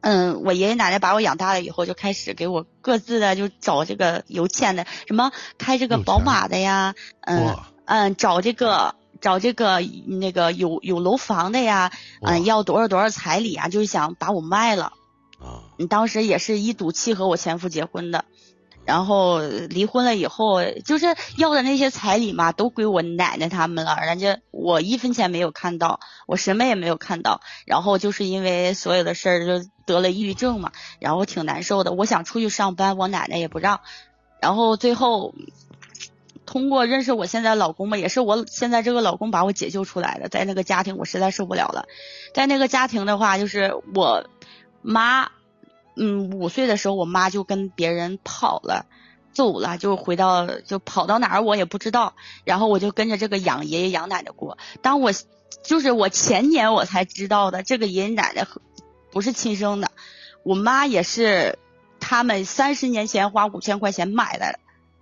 [0.00, 11.90] 嗯，我爷爷奶奶把我养大了以后，就开始给我各自的就找这个有钱的，什么开这个宝马的呀，嗯嗯，找这个找这个那个有有楼房的呀，
[12.22, 14.92] 嗯，要多少多少彩礼啊，就是想把我卖了。
[15.40, 18.24] 啊，你，当时也是一赌气和我前夫结婚的，
[18.88, 33.80] 然后离婚了以后，就是要的那些彩礼嘛，都归我奶奶他们了，人家我一分钱没有看到，我什么也没有看到，然后就是因为所有的事儿就得了抑郁症嘛，然后挺难受的，我想出去上班，我奶奶也不让，
[34.40, 35.34] 然后最后。
[36.46, 40.30] 通过认识我现在老公嘛，也是我现在这个老公把我解救出来的。
[40.30, 41.84] 在那个家庭，我实在受不了了。
[42.32, 44.24] 在那个家庭的话，就是我
[44.80, 45.28] 妈，
[45.98, 48.86] 嗯，五岁的时候，我妈就跟别人跑了，
[49.32, 52.14] 走了，就回到就跑到哪儿我也不知道。
[52.44, 54.56] 然后我就跟着这个养爷爷养奶奶过。
[54.80, 55.12] 当我
[55.62, 58.62] 就是我前年我才知道的，这个爷爷奶奶和
[59.10, 59.90] 不是亲生的，
[60.42, 61.58] 我妈也是
[62.00, 64.58] 他们三十年前花五千块钱买来的。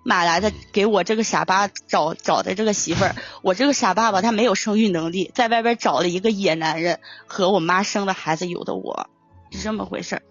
[0.09, 9.11] 买来的给我这个傻爸找找的这个媳妇儿，我这个傻爸爸他没有生育能力，在外边找了一个野男人，和我妈生的孩子有的我，
[9.51, 10.23] 是这么回事儿。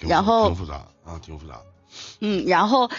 [0.00, 0.74] 然后挺复杂
[1.04, 1.60] 啊，挺复杂。
[2.20, 2.90] 嗯，然后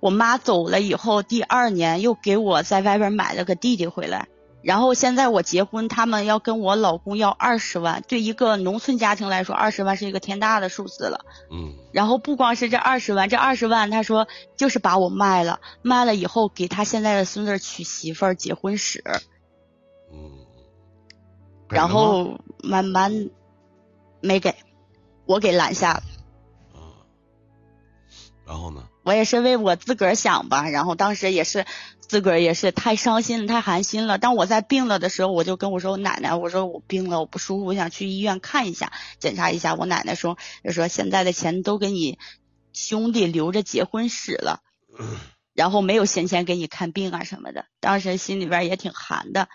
[0.00, 4.28] 我妈走了以后，第二年又给我在外边买了个弟弟回来。
[4.62, 11.24] 然后现在我结婚，他们要跟我老公要二十万，对一个农村家庭来说，二十万是一个天大的数字了。
[11.50, 19.02] 嗯然后不光是这二十万，这二十万他说就是把我卖了，卖了以后给他现在的孙子娶媳妇儿、结婚使，
[20.12, 20.30] 嗯，
[21.68, 23.30] 然后慢慢
[24.20, 24.54] 没给，
[25.26, 26.02] 我给拦下了。
[28.52, 28.88] 啊，然后呢？
[29.02, 31.64] 我也是为我自个儿想吧，然后当时也是
[31.98, 34.18] 自个儿也是太伤心了，太寒心了。
[34.18, 39.74] 当我在病了的时候，我就跟我说我奶奶，我说我病了，我不舒服，我想去医院看一下，检查一下。
[39.74, 42.18] 我奶奶说，就说现在的钱都给你
[42.72, 44.60] 兄弟留着结婚使了，
[45.54, 47.64] 然后没有闲钱给你看病啊什么的。
[47.80, 49.48] 当时心里边也挺寒的。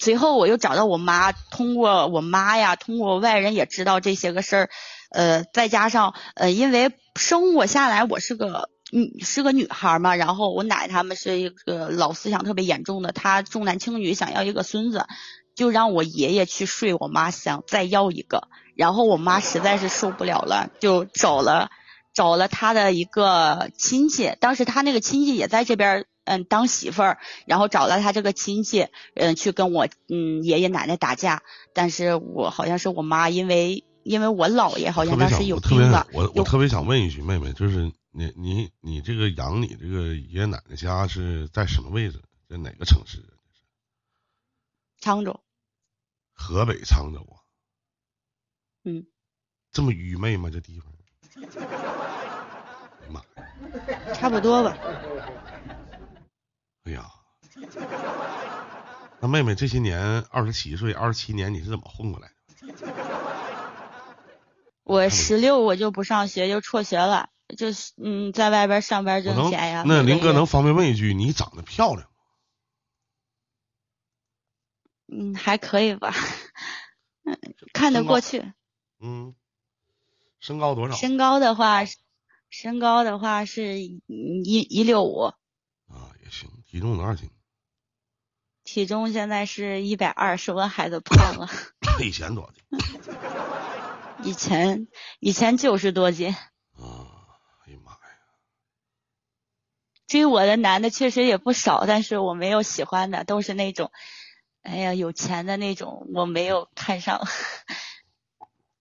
[0.00, 4.70] 随后我又找到我妈，通过我妈呀，通过外人也知道这些个事儿，
[5.10, 15.06] 呃，再加上呃，因为生我下来我是个女是个女孩嘛，然后我奶他们是一个老思想特别严重的，她重男轻女，想要一个孙子，
[15.54, 21.70] 就让我爷爷去睡我妈，想再要一个，然后我妈实在是受不了了，就找了
[22.12, 26.04] 找了他的一个亲戚，当时他那个亲戚也在这边。
[26.24, 42.22] 嗯，当媳妇儿，然后找了他这个亲戚，嗯，去跟我嗯爷爷奶奶打架，但是我好像是我妈，因为因为我姥爷好像当时有特别病了，我我有特别想问一句，妹妹，就是你你你这个养你这个爷爷奶奶家是在什么位置？
[42.48, 43.22] 在哪个城市？
[45.00, 45.40] 沧州，
[46.34, 47.40] 河北沧州啊？
[48.84, 49.06] 嗯，
[49.72, 50.50] 这么愚昧吗？
[50.50, 50.92] 这地方？
[53.00, 54.14] 哎呀妈呀！
[54.14, 54.76] 差不多吧。
[56.84, 57.10] 哎呀，
[59.20, 62.34] 那妹妹这些年二十七岁，二十七年你是怎么混过来的？
[64.82, 69.82] 我十六我就不上学，就辍学了，就是嗯，在外边上班挣钱呀。
[69.86, 72.08] 那林哥能方便问一句，你长得漂亮吗？
[75.06, 76.12] 嗯，还可以吧，
[77.24, 77.38] 嗯，
[77.72, 78.52] 看得过去。
[79.00, 79.34] 嗯，
[80.38, 80.94] 身高多少？
[80.94, 81.80] 身高的话，
[82.50, 83.96] 身高的话是一
[84.68, 85.32] 一六五。
[86.74, 87.30] 体重多少斤？
[88.64, 91.48] 体重现在是一百二，是我孩子胖了。
[92.02, 92.64] 以前多少斤？
[94.28, 94.88] 以前
[95.20, 97.06] 以前九十多斤，啊，
[97.64, 97.98] 哎呀妈呀！
[100.08, 103.92] 追我的男的确实也不少，但是我没有喜欢的，都是那种，
[104.62, 107.24] 哎呀有钱的那种，我没有看上。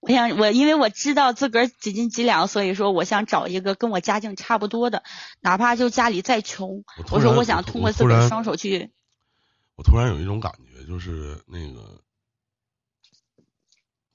[0.05, 5.03] 我想我因为我知道自个儿几斤几两，所以说我想找一个跟我家境差不多的，
[5.39, 8.91] 哪怕就家里再穷，我我说我想通过自个儿我突然双手去，
[9.75, 12.01] 我突然有一种感觉，就是那个，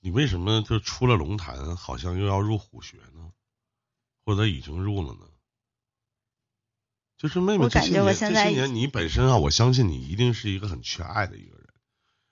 [0.01, 3.32] 你为什么就出了龙潭，好像又要入虎穴呢？
[4.26, 5.20] 或者已经入了呢？
[7.16, 11.57] 就是妹妹我感觉我现在已些年你本身啊，我相信你一定是一个很缺爱的一个人，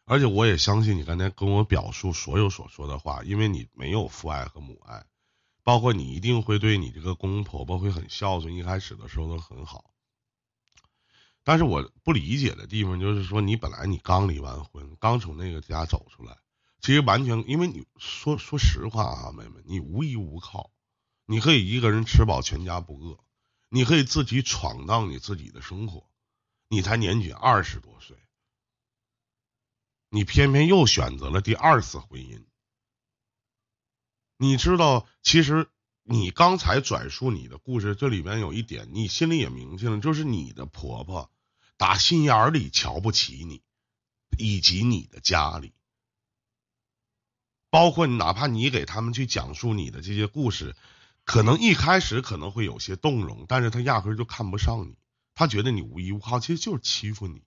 [0.08, 5.04] 而且我也相信你刚才跟我表述所有所说的话，因为你没有父爱和母爱，
[5.64, 9.90] 包括你一定会对你这个公公婆婆会很孝顺，一开始的时候都很好。
[11.42, 16.38] 但是我不理解的地方就是说，你本来你刚离完婚，刚从那个家走出来，
[16.80, 20.70] 其实完全因为你说说实话啊，妹妹，你无依无靠，
[21.24, 23.18] 你可以一个人吃饱全家不饿，
[23.68, 26.08] 你可以自己闯荡你自己的生活，
[26.68, 28.16] 你才年仅二十多岁，
[30.16, 32.42] 你偏偏又选择了第二次婚姻。
[34.38, 35.68] 你知道，其实
[36.04, 41.30] 你刚才转述你的故事，这里面有一点，你心里也明白了，就是你的婆婆
[41.76, 43.62] 打心眼儿里瞧不起你，
[44.38, 45.74] 以及你的家里，
[47.68, 50.74] 包括哪怕你给他们去讲述你的这些故事，
[51.24, 54.96] 可能一开始可能会有些动容，但是他压根儿就看不上你，
[55.34, 57.42] 他觉得你无依无靠，其实就是欺负你。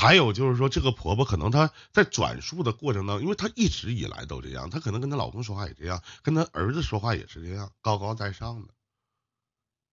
[0.00, 8.72] 还有就是说，这个婆婆可能她在转述的过程当中，因为她一直以来都这样，她可能跟她老公说话也这样，跟她儿子说话也是这样，高高在上的，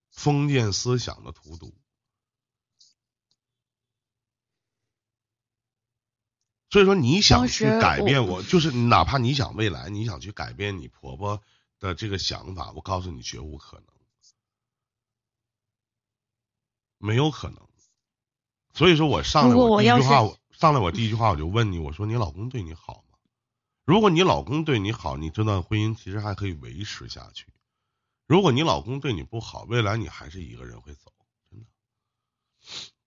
[0.10, 1.76] 封建思想的荼毒。
[6.70, 11.44] 所以说，你想去改变我，就是哪怕你想未来，你想去改变你婆婆
[11.80, 13.88] 的这个想法，我告诉你，绝无可能，
[16.98, 17.67] 没有可能。
[18.78, 23.18] 所以说我上来第一句话，我上来我第一句话我就问你，我说你老公对你好吗？
[23.86, 27.46] 如果你老公对你好，你这段婚姻其实还可以维持下去；
[28.28, 31.12] 如果你老公对你不好，未来你还是一个人会走。
[31.50, 31.66] 真的，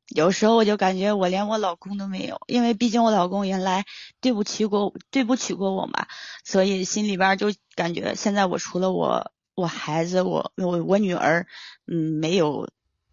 [0.09, 3.85] 有时候我就感觉我连我老公都没有，因为毕竟我老公原来
[4.21, 6.09] 对不起过对不起过我嘛，
[6.43, 11.47] 所以心里边儿就感觉现在我除了我我孩子我我我女儿，
[11.87, 12.68] 嗯，没有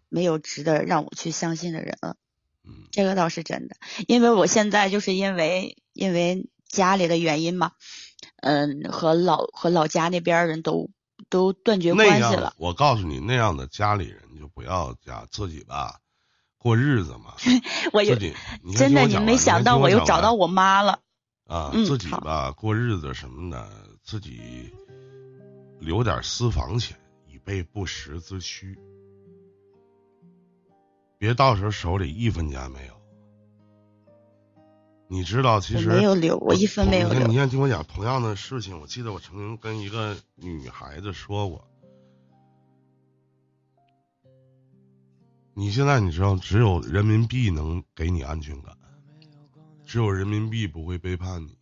[0.08, 2.16] 没有值得让我去相信的人了。
[2.68, 7.72] 嗯这个倒是真的，因为我现在就是因为因为家里的原因嘛，
[8.42, 10.90] 嗯，和老和老家那边人都
[11.30, 12.54] 都断绝关系了。
[12.58, 16.00] 我告诉你，那样的家里人就不要家自己吧，
[16.58, 17.34] 过日子嘛，
[17.92, 18.34] 我有自己
[18.76, 21.00] 真的，你没想到我又找到我我妈了。
[21.46, 23.70] 啊，嗯自己吧过日子什么的，
[24.04, 24.70] 自己
[25.80, 28.78] 留点私房钱，以备不时之需。
[31.18, 32.94] 别到时候手里一分钱没有。
[35.10, 37.40] 你知道，其我实没有留，我一分没有你看，你留。
[37.40, 38.78] 先听我讲同样的事情。
[38.78, 41.66] 我记得我曾经跟一个女孩子说过，
[45.54, 48.76] 你现在你知道，只有人民币能给你安全感，
[49.84, 51.58] 只有人民币不会背叛你。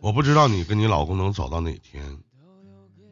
[0.00, 2.22] 我不知道你跟你老公能走到哪天，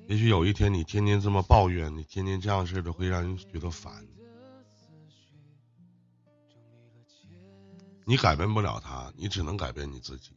[0.06, 4.06] 也许有一天你天天这么抱怨，你天天这样式的会让人觉得烦。
[8.06, 10.32] 你改变不了他，你只能改变你自己。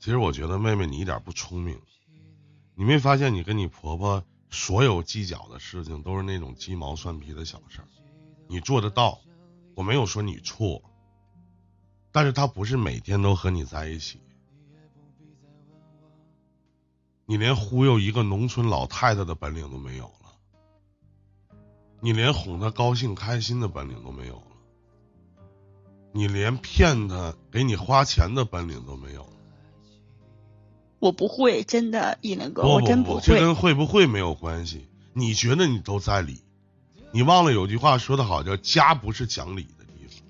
[0.00, 1.80] 其实我觉得妹妹你一点不聪明，
[2.74, 7.88] 你没发现你跟你婆婆所有计较的事情都是那种鸡毛蒜皮的小事儿，
[8.48, 9.20] 你做得到，
[9.76, 10.82] 我没有说你错，
[12.10, 14.20] 但是她不是每天都和你在一起，
[17.32, 20.36] 你连忽悠一个农村老太太的本领都没有了，
[21.98, 24.42] 你连哄她高兴开心的本领都没有了。
[26.12, 29.26] 你连骗她给你花钱的本领都没有。
[30.98, 33.40] 我不会，真的，一能哥，不我真不会，这会。
[33.40, 34.86] 跟会不会没有关系。
[35.14, 36.44] 你觉得你都在理，
[37.12, 40.22] 你忘了有句话说得好，叫家不是讲理的地方。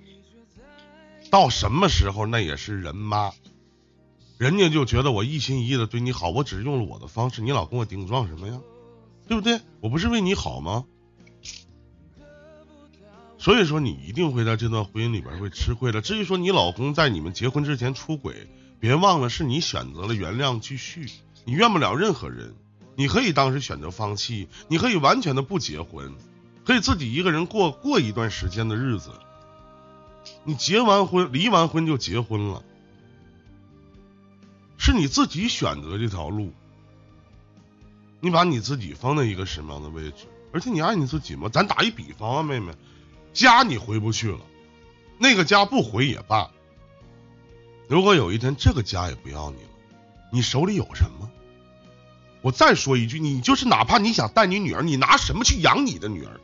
[1.32, 3.32] 到什么时候那也是人妈，
[4.43, 8.59] 人家就觉得我一心一意的对你好，我只是用了我的方式，你老跟我顶撞什么呀？
[9.28, 9.61] 对不对？
[9.78, 10.84] 我不是为你好吗？
[13.38, 16.01] 所以说，你一定会在这段婚姻里边会吃亏的。
[16.01, 18.49] 至于说你老公在你们结婚之前出轨，
[18.80, 21.07] 别忘了是你选择了原谅继续，
[21.45, 22.57] 你怨不了任何人。
[22.97, 26.12] 你可以当时选择放弃，你可以完全的不结婚，
[26.64, 29.11] 可以自己一个人过过一段时间的日子。
[30.43, 32.64] 你结完婚，离完婚就结婚了，
[34.85, 36.53] 是你自己选择这条路，
[38.18, 40.26] 你把你自己放在一个什么样的位置？
[40.53, 41.49] 而且你爱你自己吗？
[41.49, 42.74] 咱打一比方啊，妹妹，
[43.33, 44.41] 家你回不去了，
[45.18, 46.51] 那个家不回也罢。
[47.87, 49.68] 如果有一天这个家也不要你了，
[50.33, 51.30] 你手里有什么？
[52.41, 56.41] 我再说一句，你就是哪怕你想带你女儿，你拿什么去养你的女儿？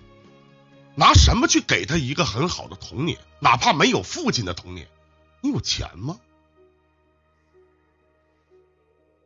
[0.94, 3.18] 拿什么去给她一个很好的童年？
[3.40, 4.86] 哪怕没有父亲的童年，
[5.40, 6.20] 你有钱吗？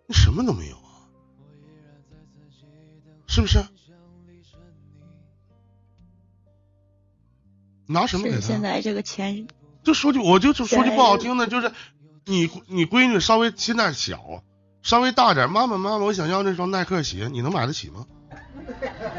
[0.07, 1.09] 你什么都没有啊，
[3.27, 3.65] 是不是？
[7.87, 8.41] 拿什么给他？
[8.41, 9.47] 现在这个钱，
[9.83, 11.73] 就说句，我就就说句不好听的，就是
[12.25, 14.43] 你你闺女稍微现在小，
[14.83, 18.07] 稍微大点，妈妈妈妈，我想要那双耐克鞋，你能买得起吗？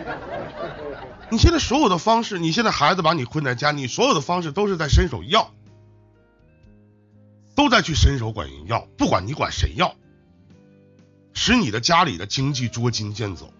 [1.30, 5.52] 你现在所有的方式，你现在孩子把你困在家，你所有的方式都是在伸手要，
[7.56, 9.96] 都在去伸手管人要，不管你管谁要，
[11.34, 13.54] 使你的家里的经济捉襟见肘。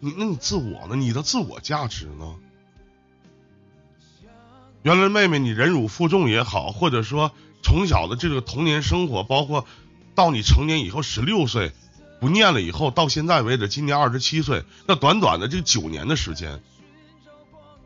[0.00, 0.96] 你那你自我呢？
[0.96, 2.36] 你的自我价值呢？
[4.82, 7.32] 原来妹妹你忍辱负重也好，或者说
[7.62, 9.66] 从小的这个童年生活，包括
[10.14, 11.72] 到你成年以后十六岁
[12.20, 16.62] 不念了以后，到现在为止今年二十七岁，那短短的这九年的时间，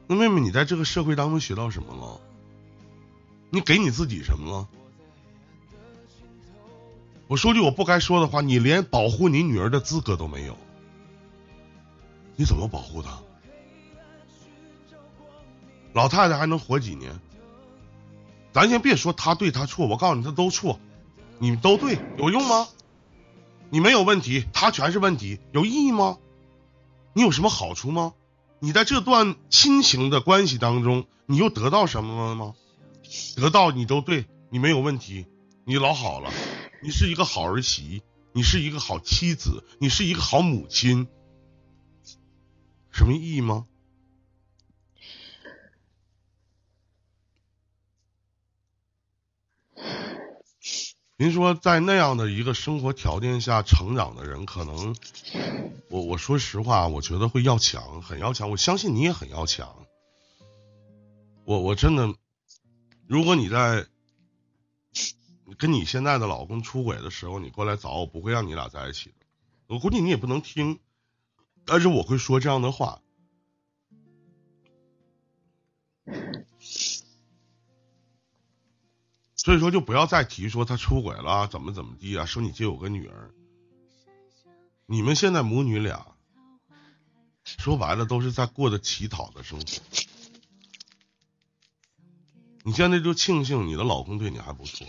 [0.06, 2.20] 那妹妹你在这个社会当中学到什么了？
[3.50, 4.68] 你给你自己什么了？
[7.30, 10.56] 我说句我不该说的话，你连保护你女儿的资格都没有，
[12.34, 13.20] 你怎么保护她？
[15.92, 17.20] 老太太还能活几年？
[18.50, 20.80] 咱先别说她对她错，我告诉你，她都错，
[21.38, 22.66] 你们都对，有用吗？
[23.68, 26.18] 你没有问题，她全是问题，有意义吗？
[27.12, 28.12] 你有什么好处吗？
[28.58, 32.54] 你在这段亲情的关系当中，你又得到什么了吗？
[33.36, 35.26] 得到你都对，你没有问题，
[35.64, 36.32] 你老好了，
[36.82, 38.02] 你是一个好儿媳，
[38.32, 41.06] 你是一个好妻子，你是一个好母亲，
[42.90, 43.66] 什么意义吗？
[51.16, 54.96] 您说，在那样的一个生活条件下成长的人，可能，
[55.90, 58.50] 我我说实话，我觉得会要强，很要强。
[58.50, 59.86] 我相信你也很要强。
[61.44, 62.14] 我我真的，
[63.06, 63.86] 如果你在
[65.58, 69.26] 跟你现在的老公出轨的时候，你过来找我，不会让你俩在一起的。
[69.66, 70.80] 我估计你也不能听，
[71.64, 73.02] 但是我会说这样的话。
[79.36, 83.30] 所以说，就不要再提说他出轨了，怎么怎么地啊，说你就有个女儿。
[84.86, 86.14] 你们现在母女俩，
[87.44, 89.66] 说白了都是在过着乞讨的生活。
[92.64, 94.86] 你现在就庆幸你的老公对你还不错。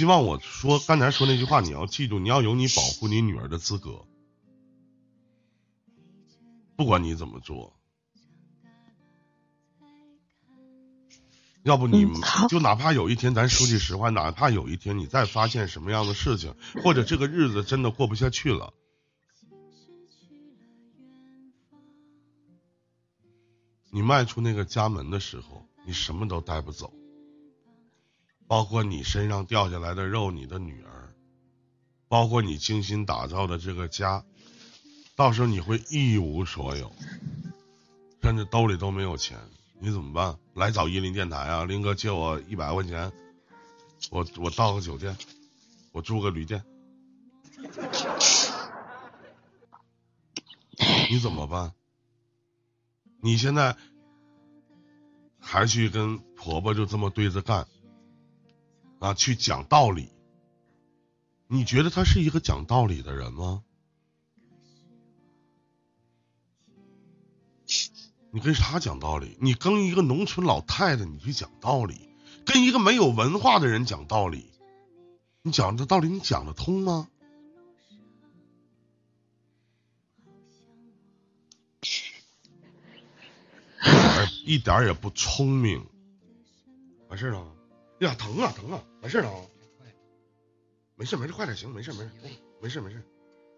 [0.00, 4.06] 希望我说刚才说那句话，你要记住，你要有你保护你女儿的资格。
[6.74, 7.78] 不管你怎么做，
[11.64, 12.06] 要不你
[12.48, 18.72] 就哪怕有一天，咱说句实话，哪怕有一天你再发现什么样的事情，或者这个日子真的过不下去了，
[23.90, 26.90] 你迈出那个家门的时候，你什么都带不走，
[28.50, 31.14] 包括你身上掉下来的肉，你的女儿，
[32.08, 34.24] 包括你精心打造的这个家。
[35.14, 36.92] 到时候你会一无所有，
[38.20, 39.38] 甚至兜里都没有钱，
[39.78, 40.36] 你怎么办？
[40.54, 43.12] 来找伊林电台啊，林哥借我一百块钱，
[44.10, 45.16] 我我到个酒店，
[45.92, 46.64] 我住个旅店，
[51.08, 51.72] 你怎么办？
[53.22, 53.76] 你现在
[55.38, 57.68] 还去跟婆婆就这么对着干
[59.00, 59.12] 啊？
[59.14, 60.12] 去讲道理？
[61.48, 63.64] 你觉得他是一个讲道理的人吗？
[68.30, 69.36] 你跟啥讲道理？
[69.40, 72.14] 你跟一个农村老太太你去讲道理，
[72.46, 74.52] 跟一个没有文化的人讲道理，
[75.42, 77.08] 你讲这道理你讲得通吗？
[84.44, 85.84] 一点儿也不聪明。
[87.08, 87.56] 完事了？
[88.00, 88.82] 哎呀，疼啊疼啊！
[89.02, 89.40] 完事了啊！
[90.96, 92.10] 没事没事，快点行，没事没事，
[92.60, 93.02] 没事没事，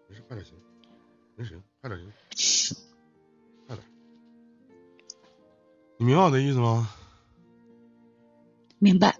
[0.07, 0.55] 没事快点行，
[1.35, 1.99] 没事快点
[2.35, 2.77] 行，
[3.67, 3.85] 快点。
[5.97, 6.89] 你明白我的意思吗？
[8.79, 9.19] 明白？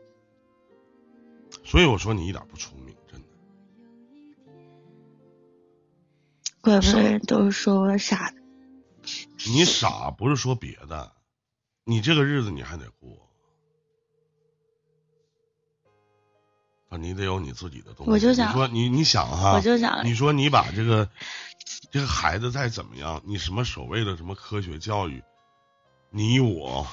[1.66, 3.28] 所以我说你一点不聪明，真的。
[6.62, 8.38] 怪不得人都说我傻的。
[9.52, 11.14] 你傻不是说别的，
[11.84, 13.30] 你这个日子你还得过。
[16.94, 18.12] 啊，你得有你自己的东西。
[18.12, 21.10] 我就想你说你你想哈，我就想你说你把这个
[21.90, 25.24] 这个孩子再怎么样，你什么所谓的什么科学教育，
[26.12, 26.86] 你我，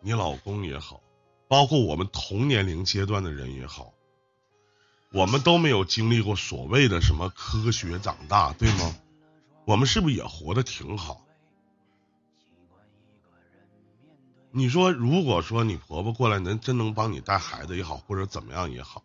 [0.00, 1.00] 你老公也好，
[1.48, 3.92] 包括我们同年龄阶段的人也好，
[5.12, 8.94] 我们都没有经历过所谓的什么科学长大，对吗？
[9.64, 11.24] 我们是不是也活得挺好？
[14.52, 19.02] 你说，如果说你婆婆过来能真能帮你带孩子也好，或者怎么样也好，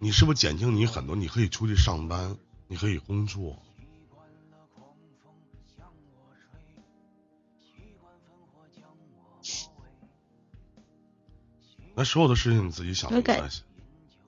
[0.00, 1.16] 你是不是减轻你很多？
[1.16, 2.36] 你可以出去上班，
[2.66, 3.60] 你可以工作。
[11.94, 13.54] 那所有的事情你自己想我改明白。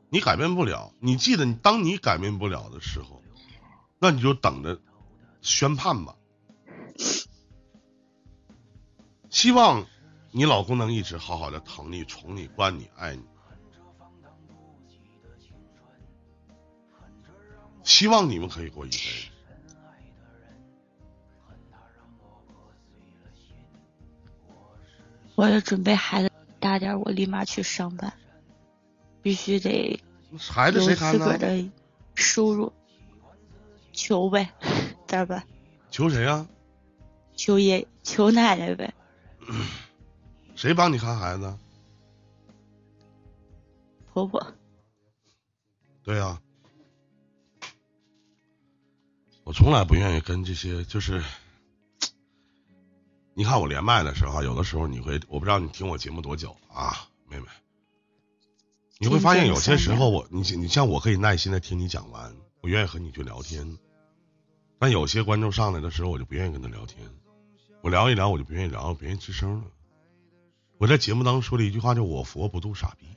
[0.08, 3.22] 你改变不了，你记得，当你改变不了的时候，
[4.00, 4.80] 那你就等着
[5.40, 6.16] 宣判吧。
[9.30, 9.86] 希望
[10.32, 13.22] 你老公能一直好好的疼你、宠你、惯你、爱你。
[18.00, 19.28] 希望你们可以过一辈子。
[25.34, 28.10] 我要准备孩子大点儿，我立马去上班，
[29.20, 30.02] 必须得
[30.38, 31.26] 孩子有谁看呢？
[31.26, 31.70] 自个的
[32.14, 32.72] 收入，
[33.92, 34.50] 求呗，
[35.06, 35.46] 咋办？
[35.90, 36.48] 求谁呀、
[37.36, 38.94] 求爷求奶奶呗。
[40.56, 41.54] 谁帮你看孩子？
[44.14, 44.54] 婆婆，
[46.02, 46.40] 对呀、
[49.50, 51.24] 我从来不愿意跟这些，就是，
[53.34, 57.46] 你看我连麦的时候，有的时候你会，我不知道你听我节目多久啊，妹妹，
[59.00, 63.76] 你会发现有些时候我，你你像我可以耐心的听你讲完，我愿意和你去聊天，
[64.78, 67.04] 但有些观众上来的时候，我就不愿意跟他聊天，
[67.82, 69.64] 我聊一聊我就不愿意聊，不愿意吱声了。
[70.78, 73.08] 我在节目当中说了一句话，叫“我佛不渡傻逼”。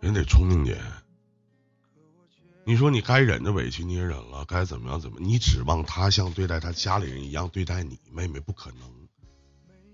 [0.00, 0.80] 人得聪明点。
[2.68, 5.20] 你说你该忍的委屈你也忍了，该怎么样怎么？
[5.20, 9.08] 你指望他像对待他家里人一样对待你，妹妹不可能。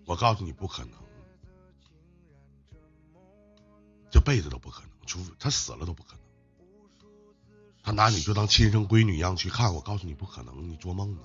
[0.06, 0.98] 我告诉你不可能，
[4.10, 6.20] 这辈子都不可能，除非他死了都不可能。
[7.82, 11.20] 他拿你就当亲生闺女一样去看，我告诉你不可能，你做梦呢。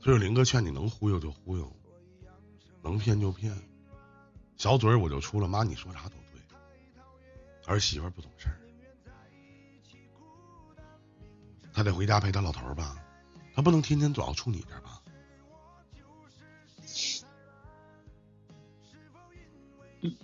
[0.00, 1.72] 所以林哥劝你能忽悠就忽悠，
[2.82, 3.56] 能骗就骗。
[4.56, 6.16] 小嘴儿我就出了，妈你说啥都，
[7.70, 8.58] 儿媳妇儿不懂事儿，
[11.72, 12.96] 他得回家陪他老头儿吧，
[13.54, 15.00] 他不能天天总要处你这儿吧？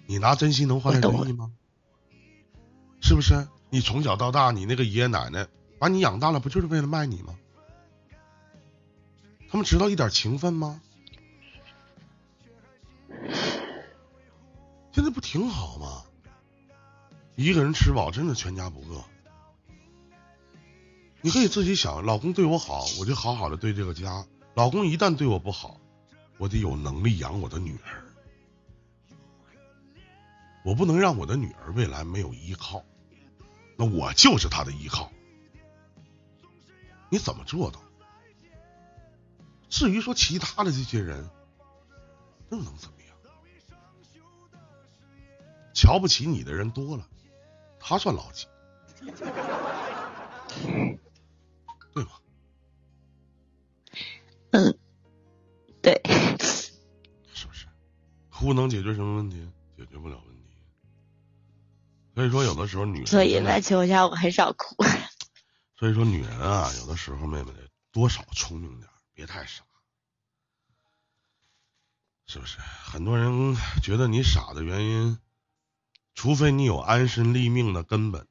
[0.06, 1.52] 你拿真心能换来我懂仁义吗？
[3.00, 3.46] 是不是？
[3.70, 5.46] 你从小到大，你那个爷爷奶奶
[5.78, 7.38] 把你养大了，不就是为了卖你吗？
[9.48, 10.80] 他们知道一点情分吗？
[14.92, 16.04] 现在不挺好吗？
[17.36, 19.04] 一个人吃饱，真的全家不饿。
[21.20, 25.78] 你可以自己想，老公对我好，我就好好的对这个家；老公一旦对我不好，
[26.38, 28.02] 我得有能力养我的女儿。
[30.64, 32.82] 我不能让我的女儿未来没有依靠，
[33.76, 35.12] 那我就是她的依靠。
[37.10, 37.82] 你怎么做到？
[39.68, 41.28] 至于说其他的这些人，
[42.50, 43.16] 又能怎么样？
[45.74, 47.06] 瞧不起你的人多了，
[47.88, 48.48] 他算老几？
[51.94, 52.10] 对吗？
[54.50, 54.76] 嗯，
[55.80, 56.02] 对，
[57.32, 57.68] 是不是？
[58.28, 59.48] 哭能解决什么问题？
[59.76, 60.42] 解决不了问题。
[62.16, 64.74] 所以说，有的时候女人所以在情况下我很少哭。
[65.78, 69.62] 所以说，女人啊，有的时候妹妹得多少聪明点儿，别太傻，
[72.26, 72.58] 是不是？
[72.58, 75.20] 很多人觉得你傻的原因，
[76.16, 78.26] 除非你有安身立命的根本。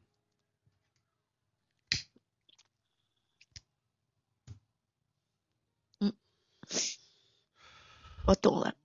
[8.26, 8.76] 我懂了，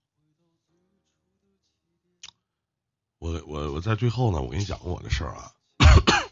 [3.16, 5.55] 我我我在最后呢，我跟你讲过我的事儿啊。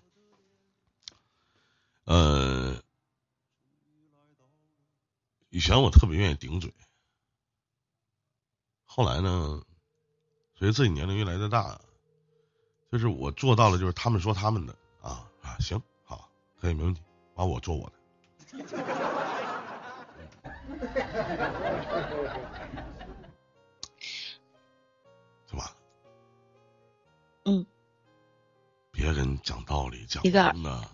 [2.04, 2.82] 呃，
[5.48, 6.74] 以前我特别愿意顶嘴，
[8.84, 9.64] 后来呢，
[10.58, 11.80] 随着自己年龄越来越大，
[12.90, 16.28] 就是我做到了，就是他们说他们的啊啊，行好，
[16.60, 17.02] 可以没问题，
[17.34, 17.92] 把我做我的。
[25.46, 25.74] 是吧。
[27.44, 27.66] 嗯，
[28.90, 30.90] 别人讲道理讲真的，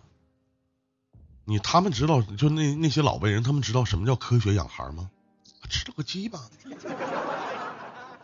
[1.44, 5.10] 你他们知道，就那那些老辈人，他们知道什么叫科学养孩吗？
[5.68, 6.40] 知道个鸡巴！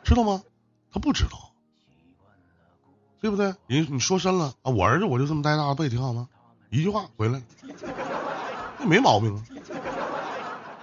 [0.04, 0.42] 知道吗？
[0.92, 1.49] 他不知道，
[3.20, 3.54] 对不对？
[3.66, 6.28] 人你说深了啊，我儿子我就这么带大，不也挺好吗？
[6.70, 7.42] 一句话回来，
[8.78, 9.42] 那没毛病啊，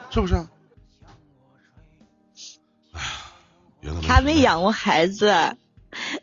[0.10, 0.36] 是不是？
[4.06, 5.56] 他没养过孩子，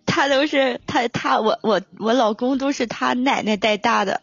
[0.04, 4.20] 他都是他他我我我老公都是他奶奶带大的。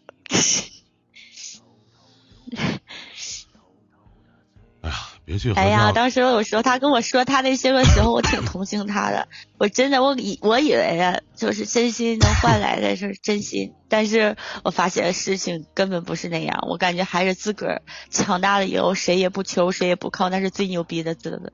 [5.31, 9.29] 别去哎呀，当时我说他跟我说他那些个时候，我挺同情他的。
[9.57, 16.59] 我真的我以我以为啊，就是真心能换来的是真心，但是我发现事情根本不是那样。
[16.69, 21.53] 我感觉还是自个儿强大了以后，谁也不求，谁也不靠，那是最牛逼的滋味。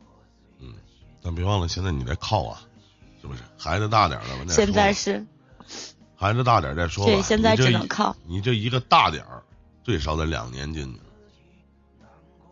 [0.59, 0.73] 嗯，
[1.21, 2.61] 但别忘了，现在你在靠啊，
[3.21, 3.41] 是不是？
[3.59, 5.23] 孩子大点了，现在是
[6.15, 7.11] 孩子大点再说吧。
[7.11, 9.43] 对现在只能靠你这一个大点儿，
[9.83, 10.99] 最少得两年进去，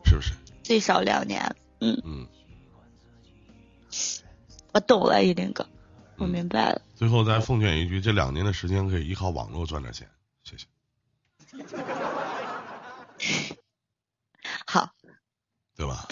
[0.06, 0.34] 是不是？
[0.66, 1.56] 最少两年。
[1.80, 2.28] 嗯，嗯。
[4.74, 5.68] 我懂了，一林哥，
[6.18, 6.82] 我嗯明白了。
[6.96, 10.10] 最后再奉劝一句，这两年的时间可以依靠网络赚点钱，
[10.44, 10.66] 谢谢，
[14.66, 14.90] 好，
[15.78, 16.08] 对吧？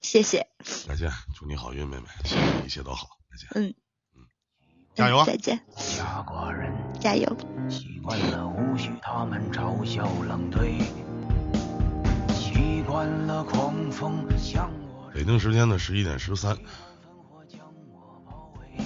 [0.00, 0.48] 谢谢。
[0.86, 3.74] 再见，祝你好运，妹妹，希望一切都好，再见，嗯
[4.16, 4.24] 嗯，
[4.94, 5.26] 加油啊嗯！
[5.26, 7.36] 再见，家国人加油。
[7.68, 10.78] 习惯了无需他们嘲笑冷对，
[12.88, 16.58] 习惯了狂风向我北京时间的十一点十三，烽
[17.28, 17.60] 火将
[17.92, 18.82] 我包围，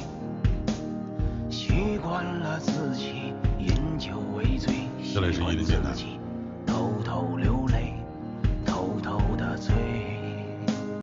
[1.48, 4.74] 习惯了自己饮酒为醉，
[5.14, 5.94] 这里是一林电台。
[5.94, 6.18] 习惯自己
[6.66, 7.62] 偷偷流